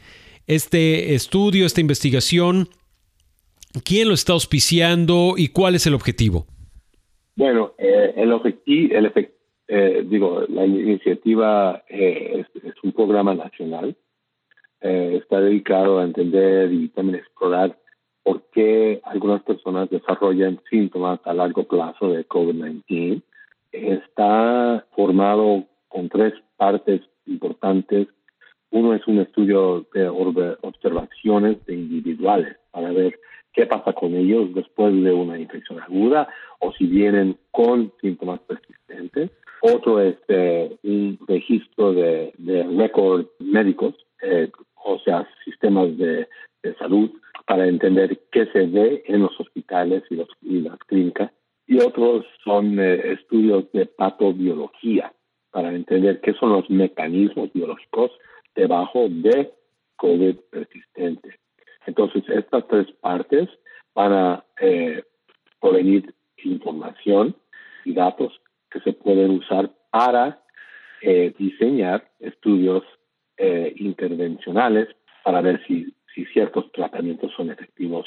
este 0.46 1.14
estudio, 1.14 1.66
esta 1.66 1.80
investigación 1.80 2.68
quién 3.84 4.08
lo 4.08 4.14
está 4.14 4.32
auspiciando 4.32 5.34
y 5.36 5.48
cuál 5.48 5.74
es 5.74 5.86
el 5.86 5.94
objetivo. 5.94 6.46
Bueno, 7.36 7.72
eh, 7.78 8.14
el 8.16 8.32
objetivo, 8.32 8.96
el 8.96 9.30
eh, 9.68 10.02
digo, 10.04 10.44
la 10.48 10.64
iniciativa 10.64 11.84
eh, 11.88 12.44
es, 12.64 12.74
un 12.82 12.92
programa 12.92 13.34
nacional. 13.34 13.96
está 14.80 15.40
dedicado 15.40 15.98
a 15.98 16.04
entender 16.04 16.72
y 16.72 16.88
también 16.88 17.18
explorar 17.18 17.76
por 18.22 18.42
qué 18.52 19.00
algunas 19.04 19.42
personas 19.42 19.90
desarrollan 19.90 20.60
síntomas 20.70 21.20
a 21.24 21.34
largo 21.34 21.64
plazo 21.64 22.12
de 22.12 22.26
COVID-19. 22.26 23.22
Está 23.72 24.86
formado 24.96 25.66
con 25.88 26.08
tres 26.08 26.34
partes 26.56 27.02
importantes. 27.26 28.08
Uno 28.70 28.94
es 28.94 29.06
un 29.06 29.20
estudio 29.20 29.86
de 29.92 30.08
observaciones 30.08 31.64
de 31.66 31.74
individuales 31.74 32.56
para 32.70 32.90
ver 32.92 33.18
qué 33.58 33.66
pasa 33.66 33.92
con 33.92 34.14
ellos 34.14 34.54
después 34.54 34.94
de 35.02 35.12
una 35.12 35.36
infección 35.36 35.80
aguda 35.80 36.28
o 36.60 36.72
si 36.74 36.86
vienen 36.86 37.36
con 37.50 37.92
síntomas 38.00 38.38
persistentes. 38.46 39.32
Otro 39.62 40.00
es 40.00 40.14
eh, 40.28 40.76
un 40.84 41.18
registro 41.26 41.92
de, 41.92 42.32
de 42.38 42.62
récords 42.62 43.28
médicos, 43.40 43.96
eh, 44.22 44.48
o 44.76 45.00
sea, 45.00 45.28
sistemas 45.44 45.98
de, 45.98 46.28
salud, 46.78 47.10
para 47.48 47.66
entender 47.66 48.20
qué 48.30 48.46
se 48.52 48.66
ve 48.66 49.02
en 49.06 49.22
los 49.22 49.40
hospitales 49.40 50.04
y 50.08 50.60
las 50.60 50.78
clínicas. 50.86 51.32
Y 51.66 51.80
otros 51.80 52.26
son 52.44 52.78
eh, 52.78 53.12
estudios 53.14 53.64
de 53.72 53.86
patobiología, 53.86 55.12
para 55.50 55.74
entender 55.74 56.20
qué 56.20 56.32
son 56.34 56.52
los 56.52 56.70
mecanismos 56.70 57.52
biológicos 57.52 58.12
debajo 58.54 59.08
de 59.08 59.50
COVID 59.96 60.36
persistente. 60.48 61.27
Entonces, 61.88 62.22
estas 62.28 62.68
tres 62.68 62.86
partes 63.00 63.48
van 63.94 64.12
a 64.12 64.44
eh, 64.60 65.02
provenir 65.58 66.14
información 66.44 67.34
y 67.82 67.94
datos 67.94 68.30
que 68.70 68.78
se 68.80 68.92
pueden 68.92 69.30
usar 69.30 69.70
para 69.90 70.42
eh, 71.00 71.32
diseñar 71.38 72.06
estudios 72.20 72.82
eh, 73.38 73.72
intervencionales 73.76 74.88
para 75.24 75.40
ver 75.40 75.62
si, 75.66 75.94
si 76.14 76.26
ciertos 76.26 76.70
tratamientos 76.72 77.32
son 77.34 77.50
efectivos. 77.50 78.06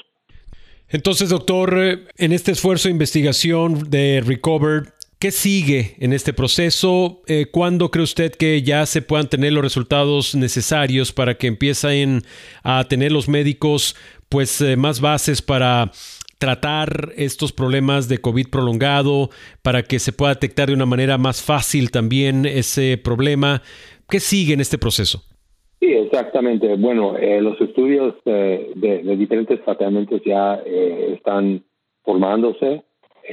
Entonces, 0.87 1.31
doctor, 1.31 1.73
en 1.75 2.31
este 2.33 2.51
esfuerzo 2.51 2.87
de 2.87 2.91
investigación 2.91 3.89
de 3.89 4.21
Recover, 4.23 4.93
¿Qué 5.21 5.29
sigue 5.29 5.93
en 5.99 6.13
este 6.13 6.33
proceso? 6.33 7.21
Eh, 7.27 7.45
¿Cuándo 7.51 7.91
cree 7.91 8.03
usted 8.03 8.31
que 8.31 8.63
ya 8.63 8.87
se 8.87 9.03
puedan 9.03 9.29
tener 9.29 9.53
los 9.53 9.61
resultados 9.61 10.33
necesarios 10.33 11.13
para 11.13 11.35
que 11.35 11.45
empiecen 11.45 12.23
a 12.63 12.85
tener 12.85 13.11
los 13.11 13.29
médicos 13.29 13.95
pues 14.29 14.59
eh, 14.61 14.75
más 14.77 14.99
bases 14.99 15.43
para 15.43 15.91
tratar 16.39 17.09
estos 17.17 17.51
problemas 17.51 18.09
de 18.09 18.17
COVID 18.17 18.47
prolongado, 18.49 19.29
para 19.61 19.83
que 19.83 19.99
se 19.99 20.11
pueda 20.11 20.33
detectar 20.33 20.69
de 20.69 20.73
una 20.73 20.87
manera 20.87 21.19
más 21.19 21.43
fácil 21.43 21.91
también 21.91 22.47
ese 22.47 22.97
problema? 22.97 23.61
¿Qué 24.09 24.19
sigue 24.19 24.55
en 24.55 24.59
este 24.59 24.79
proceso? 24.79 25.21
Sí, 25.79 25.85
exactamente. 25.85 26.75
Bueno, 26.77 27.15
eh, 27.15 27.39
los 27.41 27.61
estudios 27.61 28.15
de, 28.25 28.71
de, 28.75 29.15
diferentes 29.17 29.63
tratamientos 29.63 30.19
ya 30.25 30.55
están 31.13 31.63
formándose. 32.03 32.81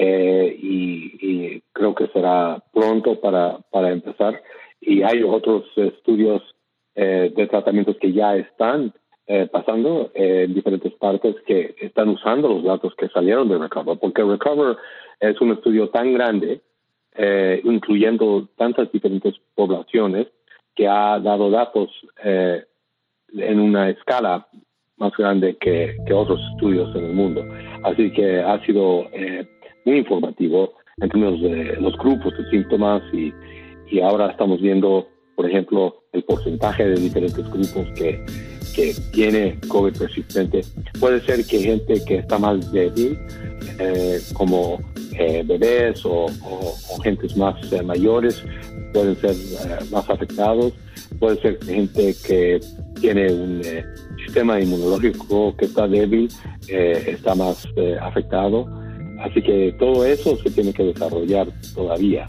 Eh, 0.00 0.56
y, 0.62 1.60
creo 1.72 1.94
que 1.94 2.06
será 2.08 2.62
pronto 2.72 3.20
para, 3.20 3.58
para 3.70 3.90
empezar. 3.90 4.40
Y 4.80 5.02
hay 5.02 5.22
otros 5.22 5.64
estudios 5.76 6.42
eh, 6.94 7.32
de 7.34 7.46
tratamientos 7.46 7.96
que 8.00 8.12
ya 8.12 8.36
están 8.36 8.92
eh, 9.26 9.48
pasando 9.50 10.10
en 10.14 10.54
diferentes 10.54 10.92
partes 10.94 11.36
que 11.46 11.74
están 11.80 12.08
usando 12.08 12.48
los 12.48 12.64
datos 12.64 12.94
que 12.96 13.08
salieron 13.08 13.48
de 13.48 13.58
Recover, 13.58 13.98
porque 13.98 14.22
Recover 14.22 14.76
es 15.20 15.40
un 15.40 15.52
estudio 15.52 15.88
tan 15.90 16.12
grande, 16.14 16.60
incluyendo 17.64 18.48
tantas 18.56 18.90
diferentes 18.92 19.34
poblaciones, 19.56 20.28
que 20.76 20.86
ha 20.86 21.18
dado 21.18 21.50
datos 21.50 21.90
en 22.22 23.60
una 23.60 23.90
escala 23.90 24.46
más 24.98 25.12
grande 25.16 25.56
que, 25.56 25.96
que, 26.06 26.12
otros 26.12 26.40
estudios 26.52 26.94
en 26.94 27.04
el 27.04 27.12
mundo. 27.12 27.44
Así 27.84 28.12
que 28.12 28.40
ha 28.40 28.64
sido 28.64 29.06
eh, 29.12 29.46
muy 29.84 29.98
informativo 29.98 30.74
en 31.00 31.08
términos 31.08 31.40
de 31.40 31.76
los 31.80 31.96
grupos 31.96 32.36
de 32.36 32.50
síntomas 32.50 33.02
y, 33.12 33.32
y 33.90 34.00
ahora 34.00 34.30
estamos 34.30 34.60
viendo, 34.60 35.08
por 35.36 35.46
ejemplo, 35.46 36.02
el 36.12 36.24
porcentaje 36.24 36.86
de 36.88 36.94
diferentes 36.94 37.48
grupos 37.50 37.86
que, 37.94 38.24
que 38.74 38.94
tiene 39.12 39.58
COVID 39.68 39.96
persistente. 39.96 40.62
Puede 40.98 41.20
ser 41.20 41.44
que 41.44 41.60
gente 41.60 42.02
que 42.06 42.16
está 42.16 42.38
más 42.38 42.70
débil, 42.72 43.18
eh, 43.78 44.20
como 44.34 44.78
eh, 45.18 45.42
bebés 45.46 46.04
o, 46.04 46.26
o, 46.26 47.00
gentes 47.02 47.36
más 47.36 47.54
eh, 47.72 47.82
mayores, 47.82 48.42
pueden 48.92 49.16
ser 49.16 49.34
más 49.90 50.08
afectados. 50.08 50.72
Puede 51.18 51.40
ser 51.40 51.64
gente 51.64 52.14
que 52.26 52.60
tiene 53.00 53.32
un 53.32 53.62
sistema 54.24 54.60
inmunológico 54.60 55.56
que 55.56 55.64
está 55.64 55.88
débil, 55.88 56.28
está 56.68 57.34
más 57.34 57.66
afectado. 58.00 58.66
Así 59.18 59.42
que 59.42 59.74
todo 59.78 60.04
eso 60.04 60.36
se 60.36 60.50
tiene 60.50 60.72
que 60.72 60.84
desarrollar 60.84 61.48
todavía 61.74 62.26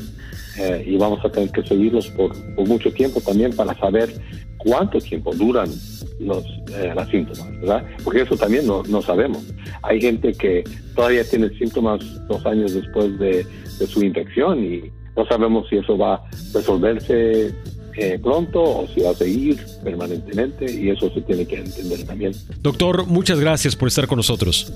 eh, 0.60 0.84
y 0.86 0.98
vamos 0.98 1.24
a 1.24 1.30
tener 1.30 1.52
que 1.52 1.64
seguirlos 1.64 2.08
por, 2.10 2.36
mucho 2.68 2.92
tiempo 2.92 3.22
también 3.22 3.56
para 3.56 3.78
saber 3.80 4.10
cuánto 4.58 5.00
tiempo 5.00 5.34
duran 5.34 5.70
los, 6.20 6.44
eh, 6.74 6.94
síntomas, 7.10 7.60
¿verdad? 7.60 7.86
Porque 8.04 8.22
eso 8.22 8.36
también 8.36 8.68
no, 8.68 8.84
no, 8.84 9.02
sabemos. 9.02 9.44
Hay 9.84 10.02
gente 10.02 10.34
que 10.34 10.64
todavía 10.96 11.24
tiene 11.24 11.50
síntomas 11.58 12.02
dos 12.28 12.46
años 12.46 12.74
después 12.74 13.18
de, 13.20 13.46
su 13.88 14.04
infección 14.04 14.62
y 14.62 14.92
no 15.16 15.26
sabemos 15.26 15.70
si 15.70 15.78
eso 15.78 15.98
va 15.98 16.16
a 16.16 16.24
resolverse 16.54 17.54
eh, 17.96 18.20
pronto 18.22 18.62
o 18.62 18.88
si 18.94 19.00
va 19.00 19.12
a 19.12 19.14
seguir 19.14 19.58
permanentemente 19.82 20.70
y 20.70 20.90
eso 20.90 21.10
se 21.14 21.22
tiene 21.22 21.46
que 21.46 21.60
entender 21.60 22.06
también. 22.06 22.34
Doctor, 22.62 23.06
muchas 23.06 23.40
gracias 23.40 23.78
por 23.78 23.88
estar 23.88 24.06
con 24.08 24.18
nosotros. 24.18 24.74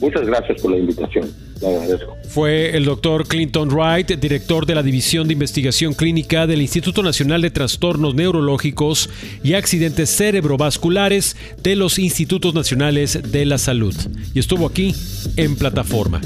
Muchas 0.00 0.26
gracias 0.26 0.60
por 0.60 0.70
la 0.70 0.78
invitación. 0.78 1.30
Le 1.60 1.68
agradezco. 1.68 2.16
Fue 2.28 2.76
el 2.76 2.84
doctor 2.84 3.26
Clinton 3.26 3.70
Wright, 3.70 4.10
director 4.18 4.66
de 4.66 4.74
la 4.74 4.82
División 4.82 5.26
de 5.26 5.32
Investigación 5.32 5.94
Clínica 5.94 6.46
del 6.46 6.60
Instituto 6.60 7.02
Nacional 7.02 7.40
de 7.42 7.50
Trastornos 7.50 8.14
Neurológicos 8.14 9.08
y 9.42 9.54
Accidentes 9.54 10.10
Cerebrovasculares 10.10 11.36
de 11.62 11.76
los 11.76 11.98
Institutos 11.98 12.54
Nacionales 12.54 13.20
de 13.30 13.44
la 13.46 13.58
Salud. 13.58 13.94
Y 14.34 14.38
estuvo 14.38 14.66
aquí 14.66 14.94
en 15.36 15.56
plataforma. 15.56 16.20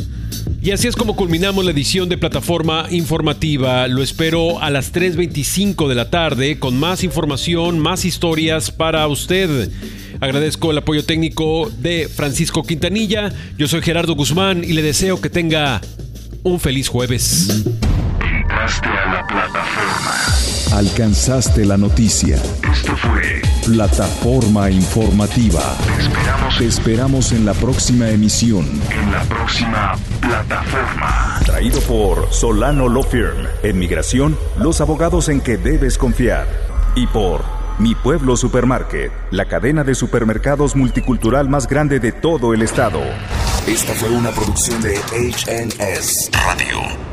Y 0.62 0.72
así 0.72 0.88
es 0.88 0.96
como 0.96 1.16
culminamos 1.16 1.64
la 1.64 1.70
edición 1.70 2.08
de 2.08 2.18
plataforma 2.18 2.86
informativa. 2.90 3.88
Lo 3.88 4.02
espero 4.02 4.60
a 4.60 4.68
las 4.68 4.92
3.25 4.92 5.88
de 5.88 5.94
la 5.94 6.10
tarde 6.10 6.58
con 6.58 6.78
más 6.78 7.02
información, 7.02 7.78
más 7.78 8.04
historias 8.04 8.70
para 8.70 9.06
usted. 9.08 9.70
Agradezco 10.20 10.70
el 10.70 10.78
apoyo 10.78 11.04
técnico 11.04 11.70
de 11.78 12.08
Francisco 12.08 12.62
Quintanilla. 12.62 13.32
Yo 13.56 13.68
soy 13.68 13.80
Gerardo 13.80 14.14
Guzmán 14.14 14.62
y 14.64 14.74
le 14.74 14.82
deseo 14.82 15.20
que 15.20 15.30
tenga 15.30 15.80
un 16.42 16.60
feliz 16.60 16.88
jueves. 16.88 17.64
Entraste 18.20 18.88
a 18.88 19.14
la 19.14 19.26
plataforma. 19.26 20.30
Alcanzaste 20.72 21.64
la 21.64 21.76
noticia. 21.78 22.36
Esto 22.70 22.94
fue 22.96 23.42
Plataforma 23.64 24.70
informativa. 24.70 25.76
Te 25.86 26.02
esperamos. 26.02 26.58
Te 26.58 26.66
esperamos 26.66 27.32
en 27.32 27.46
la 27.46 27.54
próxima 27.54 28.10
emisión. 28.10 28.66
En 28.90 29.12
la 29.12 29.22
próxima 29.24 29.96
plataforma. 30.20 31.40
Traído 31.44 31.80
por 31.82 32.32
Solano 32.32 32.88
Law 32.88 33.02
Firm. 33.02 33.46
En 33.62 33.78
migración, 33.78 34.38
los 34.58 34.80
abogados 34.80 35.28
en 35.28 35.40
que 35.40 35.56
debes 35.56 35.98
confiar. 35.98 36.46
Y 36.94 37.06
por 37.06 37.59
Mi 37.80 37.94
Pueblo 37.94 38.36
Supermarket, 38.36 39.10
la 39.30 39.46
cadena 39.46 39.84
de 39.84 39.94
supermercados 39.94 40.76
multicultural 40.76 41.48
más 41.48 41.66
grande 41.66 41.98
de 41.98 42.12
todo 42.12 42.52
el 42.52 42.60
estado. 42.60 43.00
Esta 43.66 43.94
fue 43.94 44.10
una 44.10 44.30
producción 44.32 44.82
de 44.82 44.96
HNS 44.96 46.30
Radio. 46.44 47.09